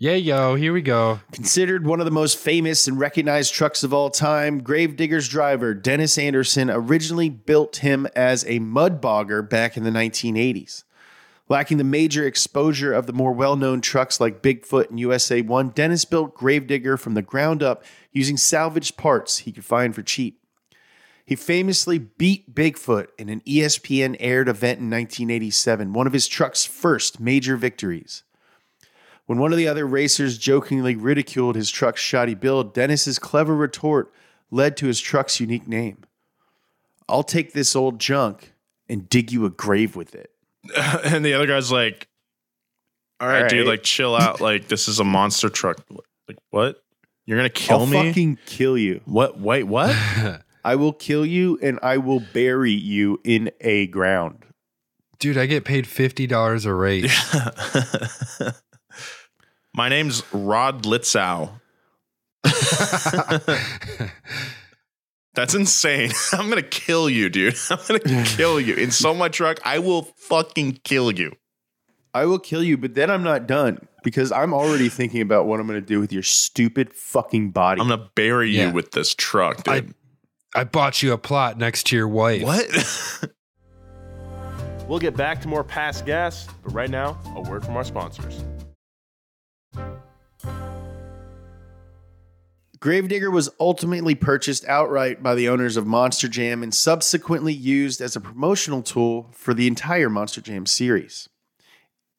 [0.00, 1.18] Yeah, yo, here we go.
[1.32, 6.16] Considered one of the most famous and recognized trucks of all time, Gravedigger's driver, Dennis
[6.16, 10.84] Anderson, originally built him as a mud bogger back in the 1980s.
[11.48, 15.70] Lacking the major exposure of the more well known trucks like Bigfoot and USA 1,
[15.70, 20.40] Dennis built Gravedigger from the ground up using salvaged parts he could find for cheap.
[21.28, 26.64] He famously beat Bigfoot in an ESPN aired event in 1987, one of his truck's
[26.64, 28.22] first major victories.
[29.26, 34.10] When one of the other racers jokingly ridiculed his truck's shoddy build, Dennis's clever retort
[34.50, 35.98] led to his truck's unique name.
[37.10, 38.54] I'll take this old junk
[38.88, 40.30] and dig you a grave with it.
[41.04, 42.08] and the other guy's like,
[43.20, 44.40] all right, All dude, like chill out.
[44.40, 45.76] Like this is a monster truck.
[46.26, 46.82] Like what?
[47.26, 47.98] You're gonna kill me?
[47.98, 48.08] I'll me?
[48.08, 49.02] fucking kill you.
[49.04, 49.38] what?
[49.38, 49.94] Wait, what?
[50.68, 54.44] I will kill you and I will bury you in a ground.
[55.18, 58.52] Dude, I get paid $50 a race.
[59.74, 61.52] My name's Rod Litzow.
[65.34, 66.10] That's insane.
[66.32, 67.56] I'm gonna kill you, dude.
[67.70, 68.74] I'm gonna kill you.
[68.74, 69.60] In so my truck.
[69.64, 71.32] I will fucking kill you.
[72.12, 75.60] I will kill you, but then I'm not done because I'm already thinking about what
[75.60, 77.80] I'm going to do with your stupid fucking body.
[77.80, 78.66] I'm gonna bury Yeah.
[78.66, 79.94] you with this truck, dude.
[80.58, 82.42] I bought you a plot next to your wife.
[82.42, 83.30] what?
[84.88, 88.42] We'll get back to more past gas, but right now, a word from our sponsors.
[92.80, 98.16] Gravedigger was ultimately purchased outright by the owners of Monster Jam and subsequently used as
[98.16, 101.28] a promotional tool for the entire Monster Jam series.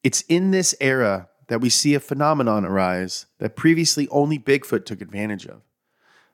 [0.04, 5.00] It's in this era that we see a phenomenon arise that previously only Bigfoot took
[5.00, 5.62] advantage of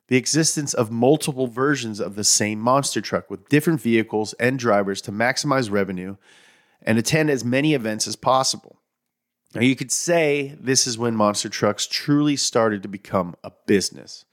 [0.08, 5.00] the existence of multiple versions of the same monster truck with different vehicles and drivers
[5.02, 6.16] to maximize revenue
[6.82, 8.80] and attend as many events as possible.
[9.54, 14.24] Now, you could say this is when monster trucks truly started to become a business.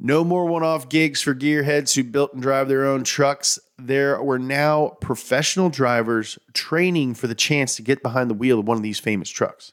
[0.00, 3.58] No more one off gigs for gearheads who built and drive their own trucks.
[3.76, 8.68] There were now professional drivers training for the chance to get behind the wheel of
[8.68, 9.72] one of these famous trucks.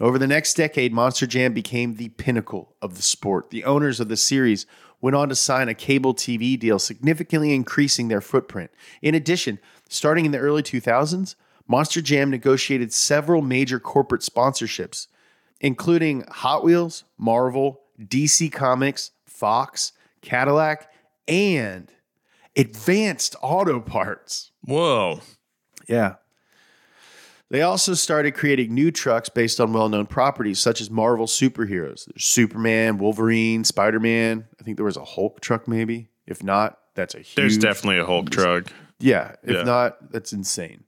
[0.00, 3.50] Over the next decade, Monster Jam became the pinnacle of the sport.
[3.50, 4.64] The owners of the series
[5.00, 8.70] went on to sign a cable TV deal, significantly increasing their footprint.
[9.02, 11.34] In addition, starting in the early 2000s,
[11.66, 15.08] Monster Jam negotiated several major corporate sponsorships,
[15.60, 19.92] including Hot Wheels, Marvel, DC Comics, Fox,
[20.22, 20.90] Cadillac,
[21.26, 21.92] and
[22.56, 24.52] Advanced Auto Parts.
[24.62, 25.20] Whoa.
[25.88, 26.14] Yeah.
[27.50, 32.04] They also started creating new trucks based on well known properties such as Marvel superheroes.
[32.04, 34.46] There's Superman, Wolverine, Spider Man.
[34.60, 36.10] I think there was a Hulk truck, maybe.
[36.26, 37.34] If not, that's a huge.
[37.36, 38.66] There's definitely a Hulk truck.
[38.98, 39.36] Yeah.
[39.42, 39.62] If Yeah.
[39.62, 40.84] not, that's insane.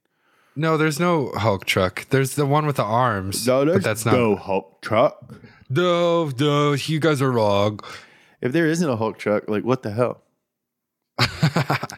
[0.54, 2.06] No, there's no Hulk truck.
[2.10, 3.46] There's the one with the arms.
[3.46, 4.12] but that's not.
[4.12, 5.32] no Hulk truck.
[5.70, 7.80] No, no, you guys are wrong.
[8.42, 10.22] If there isn't a Hulk truck, like what the hell?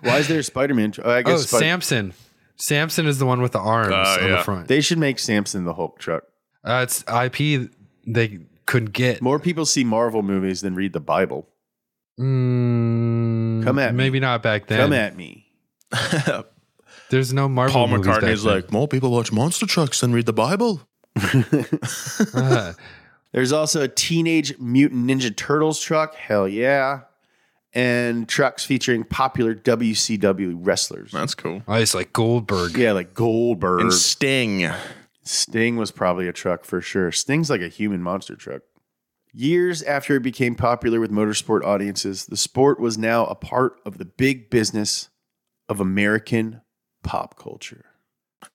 [0.02, 1.06] Why is there a Spider Man truck?
[1.06, 2.12] I Oh, guess Samson.
[2.56, 4.36] Samson is the one with the arms Oh, on yeah.
[4.36, 4.68] the front.
[4.68, 6.24] they should make Samson the Hulk truck.
[6.64, 7.70] Uh, it's IP
[8.06, 9.20] they couldn't get.
[9.22, 11.48] More people see Marvel movies than read the Bible.
[12.20, 13.96] Mm, Come at me.
[13.98, 14.78] maybe not back then.
[14.78, 15.46] Come at me.
[17.10, 17.72] There's no Marvel.
[17.72, 18.54] Paul movies back McCartney's then.
[18.54, 20.82] like, more people watch monster trucks than read the Bible.
[22.34, 22.72] Uh,
[23.32, 26.14] There's also a Teenage Mutant Ninja Turtles truck.
[26.14, 27.00] Hell yeah.
[27.74, 31.10] And trucks featuring popular WCW wrestlers.
[31.10, 31.62] That's cool.
[31.66, 32.76] oh, it's like Goldberg.
[32.76, 33.80] Yeah, like Goldberg.
[33.80, 34.70] And Sting.
[35.24, 37.10] Sting was probably a truck for sure.
[37.12, 38.62] Sting's like a human monster truck.
[39.32, 43.96] Years after it became popular with motorsport audiences, the sport was now a part of
[43.96, 45.08] the big business
[45.68, 46.60] of American
[47.02, 47.86] pop culture.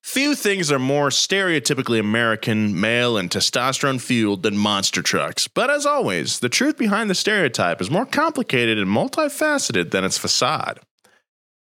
[0.01, 5.47] Few things are more stereotypically American, male, and testosterone fueled than monster trucks.
[5.47, 10.17] But as always, the truth behind the stereotype is more complicated and multifaceted than its
[10.17, 10.79] facade.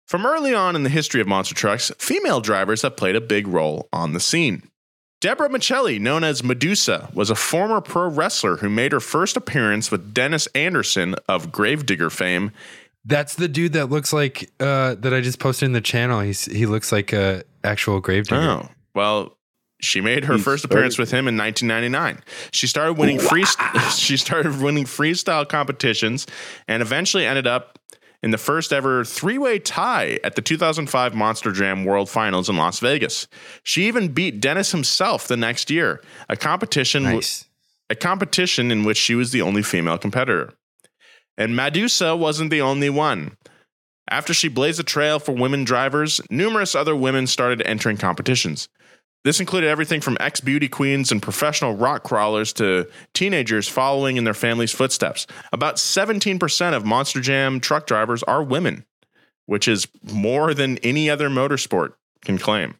[0.06, 3.46] From early on in the history of monster trucks, female drivers have played a big
[3.46, 4.68] role on the scene.
[5.20, 9.90] Debra Miceli, known as Madusa, was a former pro wrestler who made her first appearance
[9.90, 12.52] with Dennis Anderson of Gravedigger fame
[13.04, 16.20] That's the dude that looks like uh, that I just posted in the channel.
[16.20, 18.36] He's he looks like a actual gravedigger.
[18.40, 19.36] Oh, well,
[19.80, 22.22] she made her He first started- appearance with him in 1999.
[22.52, 23.44] She started winning free
[23.94, 26.26] she started winning freestyle competitions
[26.66, 27.78] and eventually ended up
[28.22, 32.80] in the first ever three-way tie at the 2005 Monster Jam World Finals in Las
[32.80, 33.28] Vegas.
[33.64, 36.00] She even beat Dennis himself the next year,
[36.30, 37.44] a competition Nice.
[37.90, 40.54] a competition in which she was the only female competitor.
[41.36, 43.36] And Madusa wasn't the only one.
[44.08, 48.68] After she blazed a trail for women drivers, numerous other women started entering competitions.
[49.24, 54.24] This included everything from ex beauty queens and professional rock crawlers to teenagers following in
[54.24, 55.26] their family's footsteps.
[55.52, 58.84] About 17% of Monster Jam truck drivers are women,
[59.46, 62.74] which is more than any other motorsport can claim.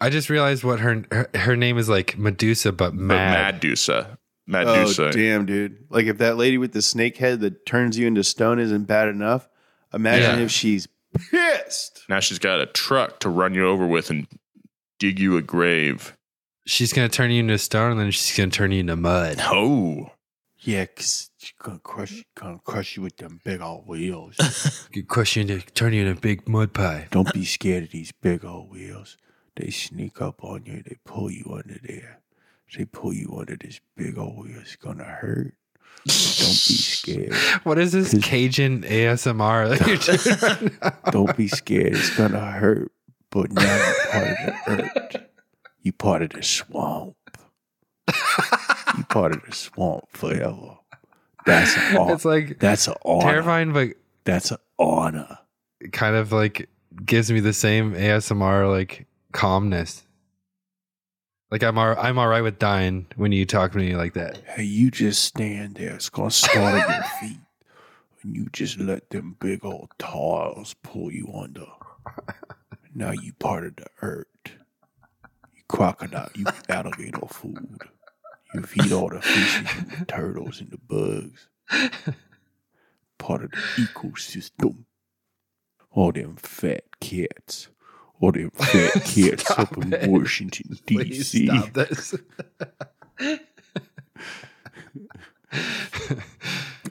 [0.00, 3.54] I just realized what her her, her name is like Medusa, but But mad.
[3.54, 4.18] Medusa.
[4.46, 5.06] Medusa.
[5.08, 5.84] Oh, damn, dude.
[5.90, 9.08] Like if that lady with the snake head that turns you into stone isn't bad
[9.08, 9.48] enough,
[9.92, 10.44] imagine Yeah.
[10.44, 10.86] if she's
[11.30, 12.04] pissed.
[12.08, 14.26] Now she's got a truck to run you over with and
[14.98, 16.16] dig you a grave.
[16.66, 19.36] She's gonna turn you into stone, and then she's gonna turn you into mud.
[19.40, 20.10] Oh.
[20.58, 24.36] Yeah, because she's gonna crush, gonna crush you with them big old wheels.
[24.92, 27.06] Good question into turn you into a big mud pie.
[27.12, 29.16] Don't be scared of these big old wheels.
[29.54, 30.82] They sneak up on you.
[30.84, 32.18] They pull you under there.
[32.76, 34.58] They pull you under this big old wheel.
[34.60, 35.54] It's gonna hurt.
[36.04, 37.34] Don't be scared.
[37.64, 41.12] What is this Cajun ASMR that you're doing right?
[41.12, 41.94] Don't be scared.
[41.94, 42.92] It's gonna hurt.
[43.30, 44.56] But now you're part of the
[45.14, 45.16] earth.
[45.82, 47.16] You part of the swamp.
[48.08, 50.78] you part of the swamp forever.
[51.44, 52.14] That's an honor.
[52.14, 53.22] It's like That's an honor.
[53.22, 53.90] terrifying, but
[54.24, 55.38] That's an honor.
[55.92, 56.68] kind of like
[57.04, 60.05] gives me the same ASMR like calmness.
[61.50, 64.38] Like I'm all, I'm all right with dying when you talk to me like that.
[64.46, 65.94] Hey, you just stand there.
[65.94, 67.40] It's gonna start at your feet.
[68.22, 71.66] And you just let them big old tiles pull you under.
[72.94, 74.26] Now you part of the earth.
[75.54, 77.82] You crocodile, you alligator food.
[78.52, 81.48] You feed all the fishes and the turtles and the bugs.
[83.18, 84.84] Part of the ecosystem.
[85.92, 87.68] All them fat cats.
[88.20, 91.46] All them fat cats up in Washington, D.C.
[91.46, 92.14] stop this.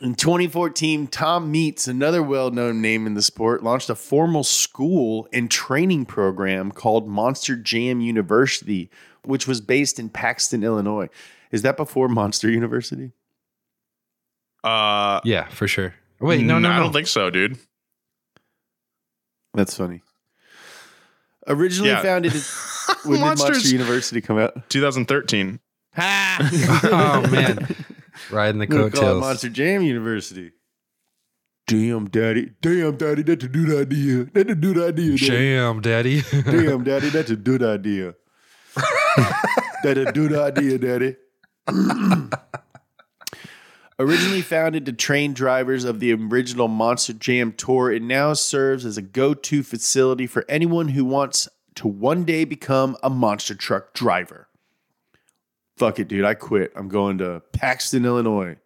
[0.01, 5.27] In 2014, Tom Meents, another well known name in the sport, launched a formal school
[5.31, 8.89] and training program called Monster Jam University,
[9.23, 11.09] which was based in Paxton, Illinois.
[11.51, 13.13] Is that before Monster University?
[14.63, 15.95] Uh, Yeah, for sure.
[16.19, 16.83] Wait, no, no, I no.
[16.83, 17.57] don't think so, dude.
[19.53, 20.01] That's funny.
[21.47, 22.01] Originally Yeah.
[22.01, 22.33] founded,
[23.03, 23.49] when did Monsters.
[23.49, 24.69] Monster University come out?
[24.69, 25.59] 2013.
[25.97, 27.75] oh man,
[28.29, 29.21] riding the I'm gonna call it coattails.
[29.21, 30.51] Monster Jam University.
[31.67, 32.51] Damn, daddy.
[32.61, 33.23] Damn, daddy.
[33.23, 34.25] That's a good idea.
[34.33, 35.17] That's a good idea.
[35.17, 35.17] Daddy.
[35.17, 36.21] Jam, daddy.
[36.31, 37.09] Damn, daddy.
[37.09, 38.13] That's a good idea.
[39.83, 41.15] that's a good idea, daddy.
[43.97, 48.97] Originally founded to train drivers of the original Monster Jam tour, it now serves as
[48.97, 53.93] a go to facility for anyone who wants to one day become a monster truck
[53.93, 54.49] driver.
[55.77, 56.25] Fuck it, dude.
[56.25, 56.73] I quit.
[56.75, 58.57] I'm going to Paxton, Illinois.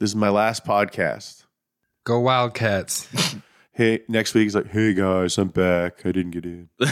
[0.00, 1.44] This is my last podcast.
[2.04, 3.08] Go Wildcats.
[3.76, 6.06] Hey, next week he's like, hey guys, I'm back.
[6.06, 6.68] I didn't get in.
[6.78, 6.86] They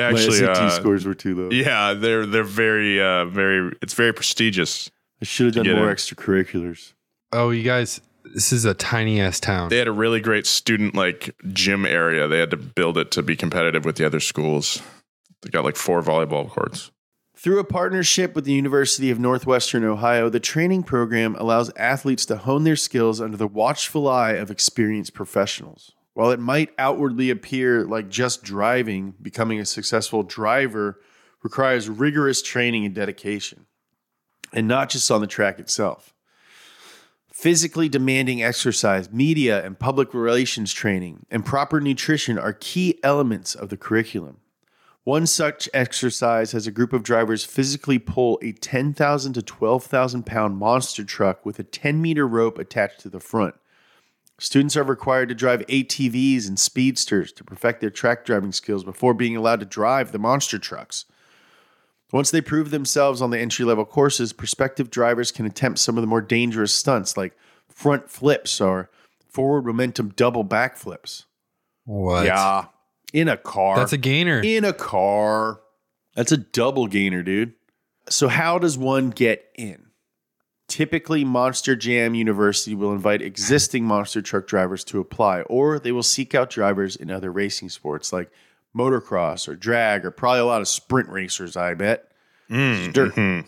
[0.00, 1.50] My actually, SAT uh, scores were too low.
[1.50, 3.76] yeah, they're they're very uh very.
[3.82, 4.92] It's very prestigious.
[5.24, 5.96] I should have done more in.
[5.96, 6.92] extracurriculars.
[7.32, 8.02] Oh, you guys,
[8.34, 9.70] this is a tiny ass town.
[9.70, 12.28] They had a really great student like gym area.
[12.28, 14.82] They had to build it to be competitive with the other schools.
[15.40, 16.90] They got like four volleyball courts.
[17.34, 22.36] Through a partnership with the University of Northwestern Ohio, the training program allows athletes to
[22.36, 25.92] hone their skills under the watchful eye of experienced professionals.
[26.12, 31.00] While it might outwardly appear like just driving, becoming a successful driver
[31.42, 33.64] requires rigorous training and dedication,
[34.54, 36.14] and not just on the track itself.
[37.30, 43.68] Physically demanding exercise, media and public relations training, and proper nutrition are key elements of
[43.68, 44.38] the curriculum.
[45.02, 50.56] One such exercise has a group of drivers physically pull a 10,000 to 12,000 pound
[50.56, 53.56] monster truck with a 10 meter rope attached to the front.
[54.38, 59.12] Students are required to drive ATVs and speedsters to perfect their track driving skills before
[59.12, 61.04] being allowed to drive the monster trucks.
[62.14, 66.00] Once they prove themselves on the entry level courses, prospective drivers can attempt some of
[66.00, 67.36] the more dangerous stunts like
[67.68, 68.88] front flips or
[69.28, 71.24] forward momentum double backflips.
[71.84, 72.24] what?
[72.24, 72.66] Yeah,
[73.12, 74.40] in a car That's a gainer.
[74.40, 75.60] in a car.
[76.14, 77.54] That's a double gainer, dude.
[78.08, 79.86] So, how does one get in?
[80.68, 86.04] Typically, Monster Jam University will invite existing monster truck drivers to apply, or they will
[86.04, 88.30] seek out drivers in other racing sports like
[88.76, 92.10] motocross or drag, or probably a lot of sprint racers, I bet.
[92.48, 93.14] Dirt.
[93.14, 93.46] Mhm.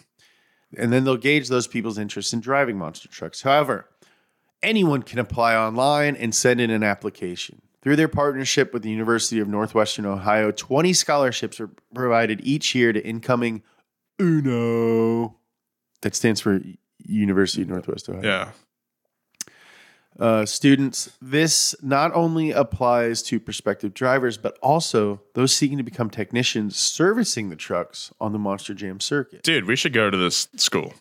[0.77, 3.43] And then they'll gauge those people's interest in driving monster trucks.
[3.43, 3.89] However,
[4.63, 7.63] anyone can apply online and send in an application.
[7.83, 12.93] Through their partnership with the University of Northwestern Ohio, 20 scholarships are provided each year
[12.93, 13.63] to incoming
[14.21, 15.37] UNO.
[16.03, 16.61] That stands for
[16.99, 18.51] University of Northwest Ohio Yeah.
[20.19, 21.11] Uh, students.
[21.21, 27.51] This not only applies to prospective drivers, but also those seeking to become technicians servicing
[27.51, 29.43] the trucks on the Monster Jam circuit.
[29.43, 30.95] Dude, we should go to this school.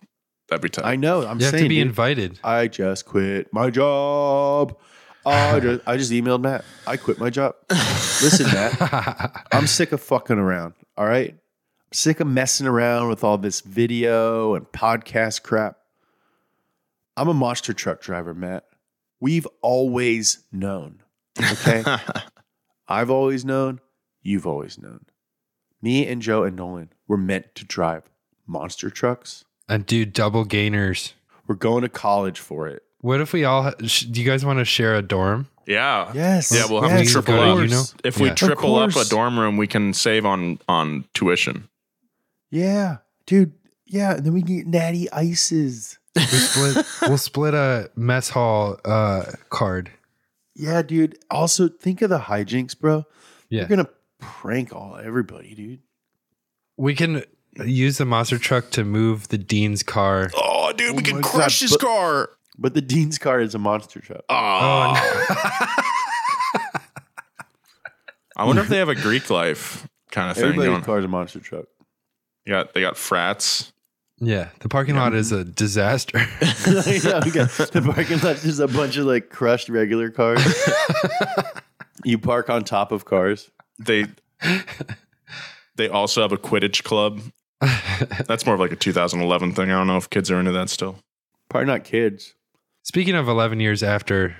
[0.48, 0.86] That'd be tough.
[0.86, 1.26] I know.
[1.26, 2.40] I'm you have to be dude, invited.
[2.44, 4.78] I just quit my job.
[5.26, 6.66] I just, I just emailed Matt.
[6.86, 7.56] I quit my job.
[7.70, 10.74] Listen, Matt, I'm sick of fucking around.
[10.98, 11.32] All right.
[11.32, 15.78] I'm sick of messing around with all this video and podcast crap.
[17.18, 18.66] I'm a monster truck driver, Matt.
[19.26, 21.02] We've always known.
[21.40, 21.84] Okay.
[22.88, 23.80] I've always known.
[24.22, 25.06] You've always known.
[25.82, 28.04] Me and Joe and Nolan were meant to drive
[28.46, 29.44] monster trucks.
[29.68, 31.16] and do double gainers.
[31.48, 32.84] We're going to college for it.
[33.00, 33.72] What if we all?
[33.80, 35.48] Do you guys want to share a dorm?
[35.66, 36.12] yeah.
[36.14, 36.52] Yes.
[36.54, 37.78] Yeah, we'll have yes, to triple go You know?
[37.78, 37.84] UNO.
[38.04, 38.36] If we Yeah.
[38.36, 41.68] triple up a dorm room, we can save on on tuition.
[42.52, 43.54] Yeah, dude.
[43.88, 45.98] Yeah, and then we can get natty ices.
[46.16, 46.86] We split.
[47.04, 49.92] we'll split a mess hall uh, card.
[50.56, 51.18] Yeah, dude.
[51.30, 53.04] Also, think of the hijinks, bro.
[53.50, 53.90] Yeah, You're gonna
[54.20, 55.80] prank all everybody, dude.
[56.78, 57.24] we can
[57.64, 60.32] use the monster truck to move the dean's car.
[60.36, 62.30] Oh, dude, we my could God, crush his but- car.
[62.58, 64.22] But the dean's car is a monster truck.
[64.30, 66.66] Oh, Oh,
[68.38, 70.84] I wonder if they have a Greek life kind of thing Everybody's going.
[70.84, 71.66] car is a monster truck.
[72.46, 73.72] You got they got frats.
[74.20, 76.18] Yeah, the parking lot is a disaster.
[76.42, 78.44] yeah, we got the parking lot.
[78.46, 80.42] is a bunch of like crushed regular cars.
[82.06, 83.52] you park on top of cars.
[83.78, 84.06] They
[85.76, 87.22] they also have a Quidditch club.
[88.28, 89.70] That's more of like a 2011 thing.
[89.70, 90.98] I don't know if kids are into that still.
[91.50, 92.36] Probably not kids.
[92.84, 94.36] Speaking of 11 years after,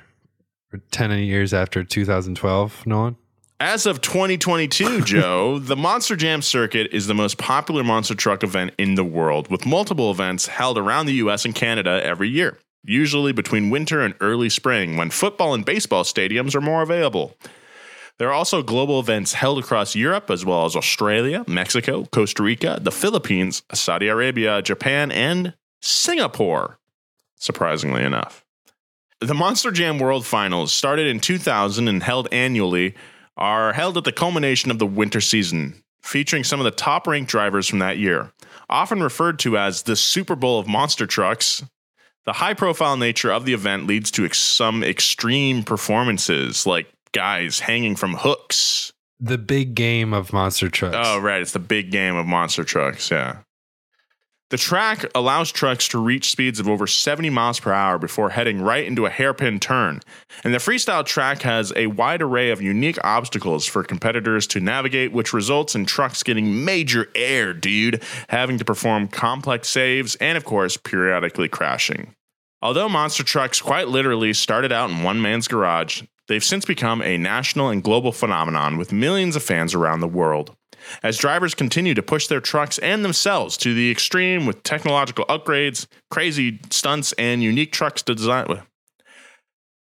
[0.72, 3.18] or 10 years after 2012, Nolan.
[3.60, 8.74] As of 2022, Joe, the Monster Jam circuit is the most popular monster truck event
[8.78, 13.32] in the world, with multiple events held around the US and Canada every year, usually
[13.32, 17.38] between winter and early spring when football and baseball stadiums are more available.
[18.18, 22.80] There are also global events held across Europe, as well as Australia, Mexico, Costa Rica,
[22.82, 26.78] the Philippines, Saudi Arabia, Japan, and Singapore.
[27.38, 28.44] surprisingly enough.
[29.22, 32.96] The Monster Jam World Finals started in 2000 and held annually,
[33.38, 37.30] are held at the culmination of the winter season, featuring some of the top ranked
[37.30, 38.32] drivers from that year.
[38.70, 41.64] Often referred to as the Super Bowl of monster trucks,
[42.26, 47.60] the high profile nature of the event leads to ex- some extreme performances, like guys
[47.60, 48.92] hanging from hooks.
[49.20, 50.98] The big game of monster trucks.
[51.00, 51.42] Oh, right.
[51.42, 53.10] It's the big game of monster trucks.
[53.12, 53.38] Yeah.
[54.52, 58.62] The track allows trucks to reach speeds of over 70 miles per hour before heading
[58.62, 60.02] right into a hairpin turn.
[60.44, 65.12] And the freestyle track has a wide array of unique obstacles for competitors to navigate,
[65.12, 70.46] which results in trucks getting major air, dude, having to perform complex saves and, of
[70.46, 72.14] course, periodically crashing.
[72.62, 77.18] Although monster trucks quite literally started out in one man's garage, they've since become a
[77.18, 80.56] national and global phenomenon with millions of fans around the world
[81.04, 85.88] as drivers continue to push their trucks and themselves to the extreme with technological upgrades,
[86.10, 88.62] crazy stunts, and unique trucks to design.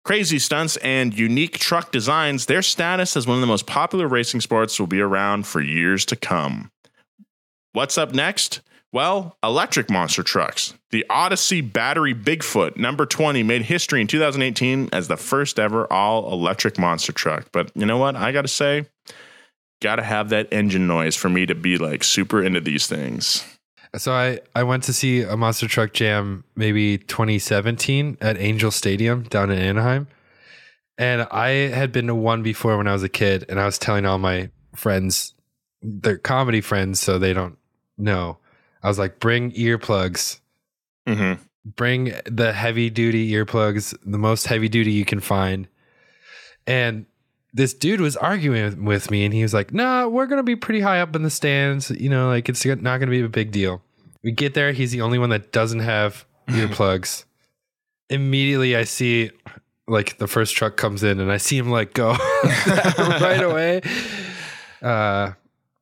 [0.05, 4.41] Crazy stunts and unique truck designs, their status as one of the most popular racing
[4.41, 6.71] sports will be around for years to come.
[7.71, 8.61] What's up next?
[8.91, 10.75] Well, electric monster trucks.
[10.91, 16.31] The Odyssey Battery Bigfoot number 20 made history in 2018 as the first ever all
[16.31, 17.47] electric monster truck.
[17.51, 18.15] But you know what?
[18.15, 18.85] I got to say,
[19.83, 23.45] got to have that engine noise for me to be like super into these things.
[23.95, 29.23] So I, I went to see a monster truck jam maybe 2017 at Angel Stadium
[29.23, 30.07] down in Anaheim.
[30.97, 33.79] And I had been to one before when I was a kid, and I was
[33.79, 35.33] telling all my friends,
[35.81, 37.57] they're comedy friends, so they don't
[37.97, 38.37] know.
[38.83, 40.39] I was like, bring earplugs.
[41.07, 41.41] Mm-hmm.
[41.65, 45.67] Bring the heavy duty earplugs, the most heavy duty you can find.
[46.67, 47.05] And
[47.53, 50.79] this dude was arguing with me, and he was like, "Nah, we're gonna be pretty
[50.81, 51.89] high up in the stands.
[51.91, 53.81] You know, like it's not gonna be a big deal."
[54.23, 57.25] We get there, he's the only one that doesn't have earplugs.
[58.09, 59.31] Immediately, I see
[59.87, 62.11] like the first truck comes in, and I see him like go
[62.45, 63.81] right away.
[64.81, 65.31] Uh,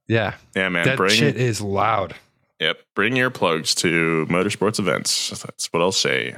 [0.07, 0.85] yeah, Yeah, man.
[0.85, 2.15] that bring shit is loud.
[2.59, 2.79] Yep.
[2.95, 5.29] Bring earplugs to motorsports events.
[5.41, 6.35] That's what I'll say.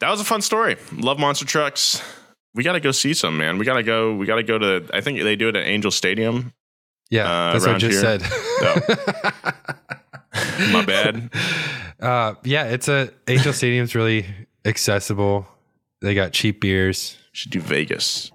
[0.00, 0.76] That was a fun story.
[0.92, 2.00] Love monster trucks.
[2.54, 3.58] We got to go see some, man.
[3.58, 4.14] We got to go.
[4.14, 6.52] We got to go to, I think they do it at Angel Stadium.
[7.10, 8.18] Yeah, Uh, that's what I just here?
[8.18, 9.72] said.
[10.72, 11.30] My bad.
[12.02, 14.26] Uh, yeah, it's a Angel Stadium's really
[14.64, 15.46] accessible.
[16.00, 17.16] They got cheap beers.
[17.30, 18.32] Should do Vegas.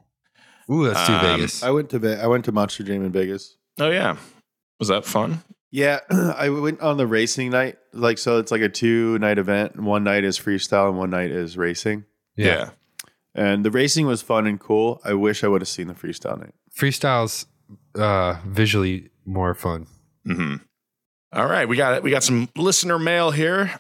[0.72, 1.63] Ooh, let's do Um, Vegas.
[1.63, 3.57] I went to Ve- I went to Monster Jam in Vegas.
[3.78, 4.15] Oh, yeah.
[4.80, 5.43] Was that fun?
[5.70, 7.78] Yeah, I went on the racing night.
[7.91, 9.78] Like so, it's like a two night event.
[9.78, 12.05] One night is freestyle, and one night is racing.
[12.38, 12.70] yeah.
[13.38, 15.00] And the racing was fun and cool.
[15.06, 16.54] I wish I would have seen the freestyle night.
[16.76, 17.46] freestyles
[17.98, 19.88] uh visually more fun
[20.28, 20.56] Mm-hmm.
[21.34, 22.04] All right, we got it.
[22.04, 23.80] we got some listener mail here.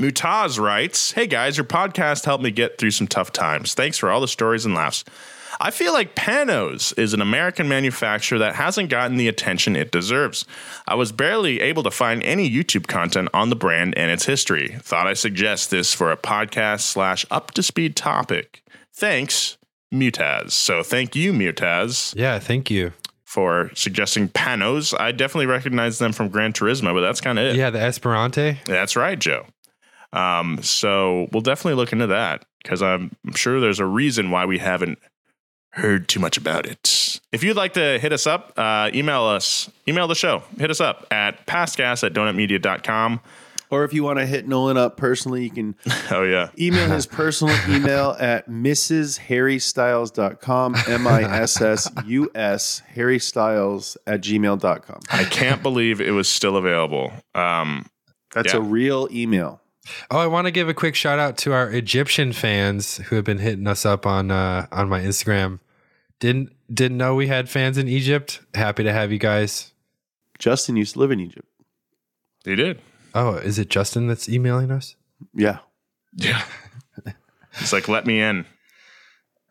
[0.00, 3.74] Mutaz writes, "Hey guys, your podcast helped me get through some tough times.
[3.74, 5.04] Thanks for all the stories and laughs.
[5.60, 10.44] I feel like Panoz is an American manufacturer that hasn't gotten the attention it deserves.
[10.86, 14.76] I was barely able to find any YouTube content on the brand and its history.
[14.82, 18.62] Thought I suggest this for a podcast slash up to speed topic.
[18.98, 19.58] Thanks,
[19.94, 20.50] Mutaz.
[20.50, 22.92] So thank you, Mutaz yeah thank you
[23.24, 24.98] for suggesting Panoz.
[24.98, 27.56] I definitely recognize them from Gran Turismo, but that's kind of it.
[27.56, 29.46] yeah the esperante That's right, Joe.
[30.12, 34.58] Um, so we'll definitely look into that because I'm sure there's a reason why we
[34.58, 34.98] haven't
[35.72, 37.20] heard too much about it.
[37.30, 40.80] If you'd like to hit us up, uh, email us, email the show, hit us
[40.80, 43.20] up at pastgas at donutmedia.com.
[43.70, 45.74] Or if you want to hit Nolan up personally, you can
[46.10, 46.48] Oh, yeah.
[46.58, 54.22] email his personal email at mrsharrystyles.com, M I S S U S, Harry Styles at
[54.22, 55.00] gmail.com.
[55.10, 57.12] I can't believe it was still available.
[57.34, 57.84] Um,
[58.34, 58.60] That's Yeah.
[58.60, 59.60] a real email.
[60.10, 63.24] oh i want to give a quick shout out to our egyptian fans who have
[63.24, 65.60] been hitting us up on uh on my instagram
[66.20, 69.72] didn't didn't know we had fans in egypt happy to have you guys
[70.38, 71.48] Justin used to live in Egypt.
[72.44, 72.78] he did.
[73.14, 74.96] Oh is it justin that's emailing us
[75.34, 75.58] Yeah.
[76.14, 76.42] Yeah.
[77.58, 78.44] He's like, let me in.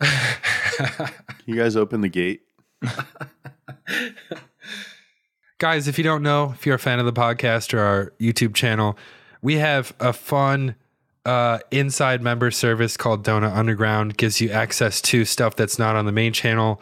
[0.02, 1.10] Can
[1.46, 2.42] you guys open the gate?
[5.60, 8.54] guys, if you don't know, if you're a fan of the podcast or our YouTube
[8.54, 8.98] channel,
[9.42, 10.76] we have a fun
[11.26, 14.18] uh, inside member service called Donut Underground.
[14.18, 16.82] Gives you access to stuff that's not on the main channel.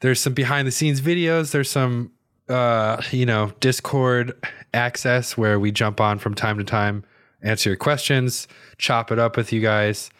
[0.00, 1.50] There's some behind the scenes videos.
[1.52, 2.12] There's some,
[2.48, 4.34] uh, you know, Discord
[4.74, 7.04] access where we jump on from time to time,
[7.42, 8.48] answer your questions,
[8.78, 10.10] chop it up with you guys.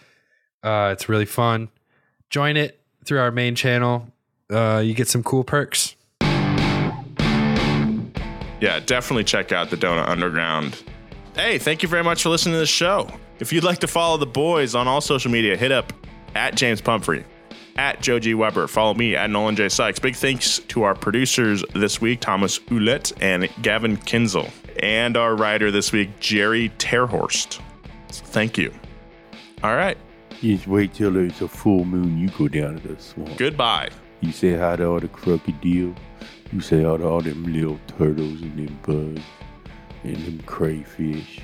[0.62, 1.68] Uh, it's really fun.
[2.28, 4.08] Join it through our main channel.
[4.50, 5.96] Uh, you get some cool perks.
[8.60, 10.82] Yeah, definitely check out the Donut Underground.
[11.34, 13.10] Hey, thank you very much for listening to this show.
[13.38, 15.92] If you'd like to follow the boys on all social media, hit up
[16.34, 17.24] at James Pumphrey,
[17.80, 18.34] at Joe G.
[18.34, 18.66] Weber.
[18.66, 19.70] Follow me at Nolan J.
[19.70, 19.98] Sykes.
[19.98, 24.50] Big thanks to our producers this week, Thomas Ouellette and Gavin Kinzel,
[24.82, 27.58] and our writer this week, Jerry Terhorst.
[28.10, 28.70] Thank you.
[29.64, 29.96] All right.
[30.42, 32.18] Just wait till there's a full moon.
[32.18, 33.38] You go down to the swamp.
[33.38, 33.88] Goodbye.
[34.20, 35.94] You say hi to all the crocodile.
[36.52, 39.26] You say hi to all them little turtles and them bugs
[40.04, 41.40] and them crayfish.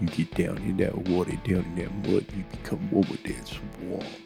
[0.00, 3.46] You get down in that water, down in that mud, you become one with that
[3.46, 4.25] swamp.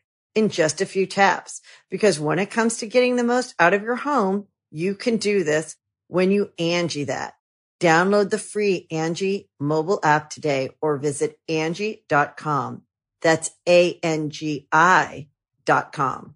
[0.35, 1.61] in just a few taps.
[1.89, 5.43] Because when it comes to getting the most out of your home, you can do
[5.43, 5.75] this
[6.07, 7.33] when you Angi that.
[7.79, 12.83] Download the free Angi mobile app today or visit Angi.com.
[13.21, 15.27] That's A-N-G-I
[15.65, 16.35] dot com.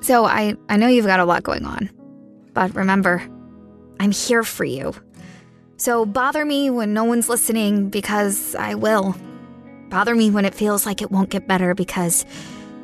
[0.00, 1.90] So I, I know you've got a lot going on,
[2.52, 3.22] but remember,
[4.00, 4.94] I'm here for you.
[5.76, 9.16] So bother me when no one's listening because I will.
[9.88, 12.24] Bother me when it feels like it won't get better because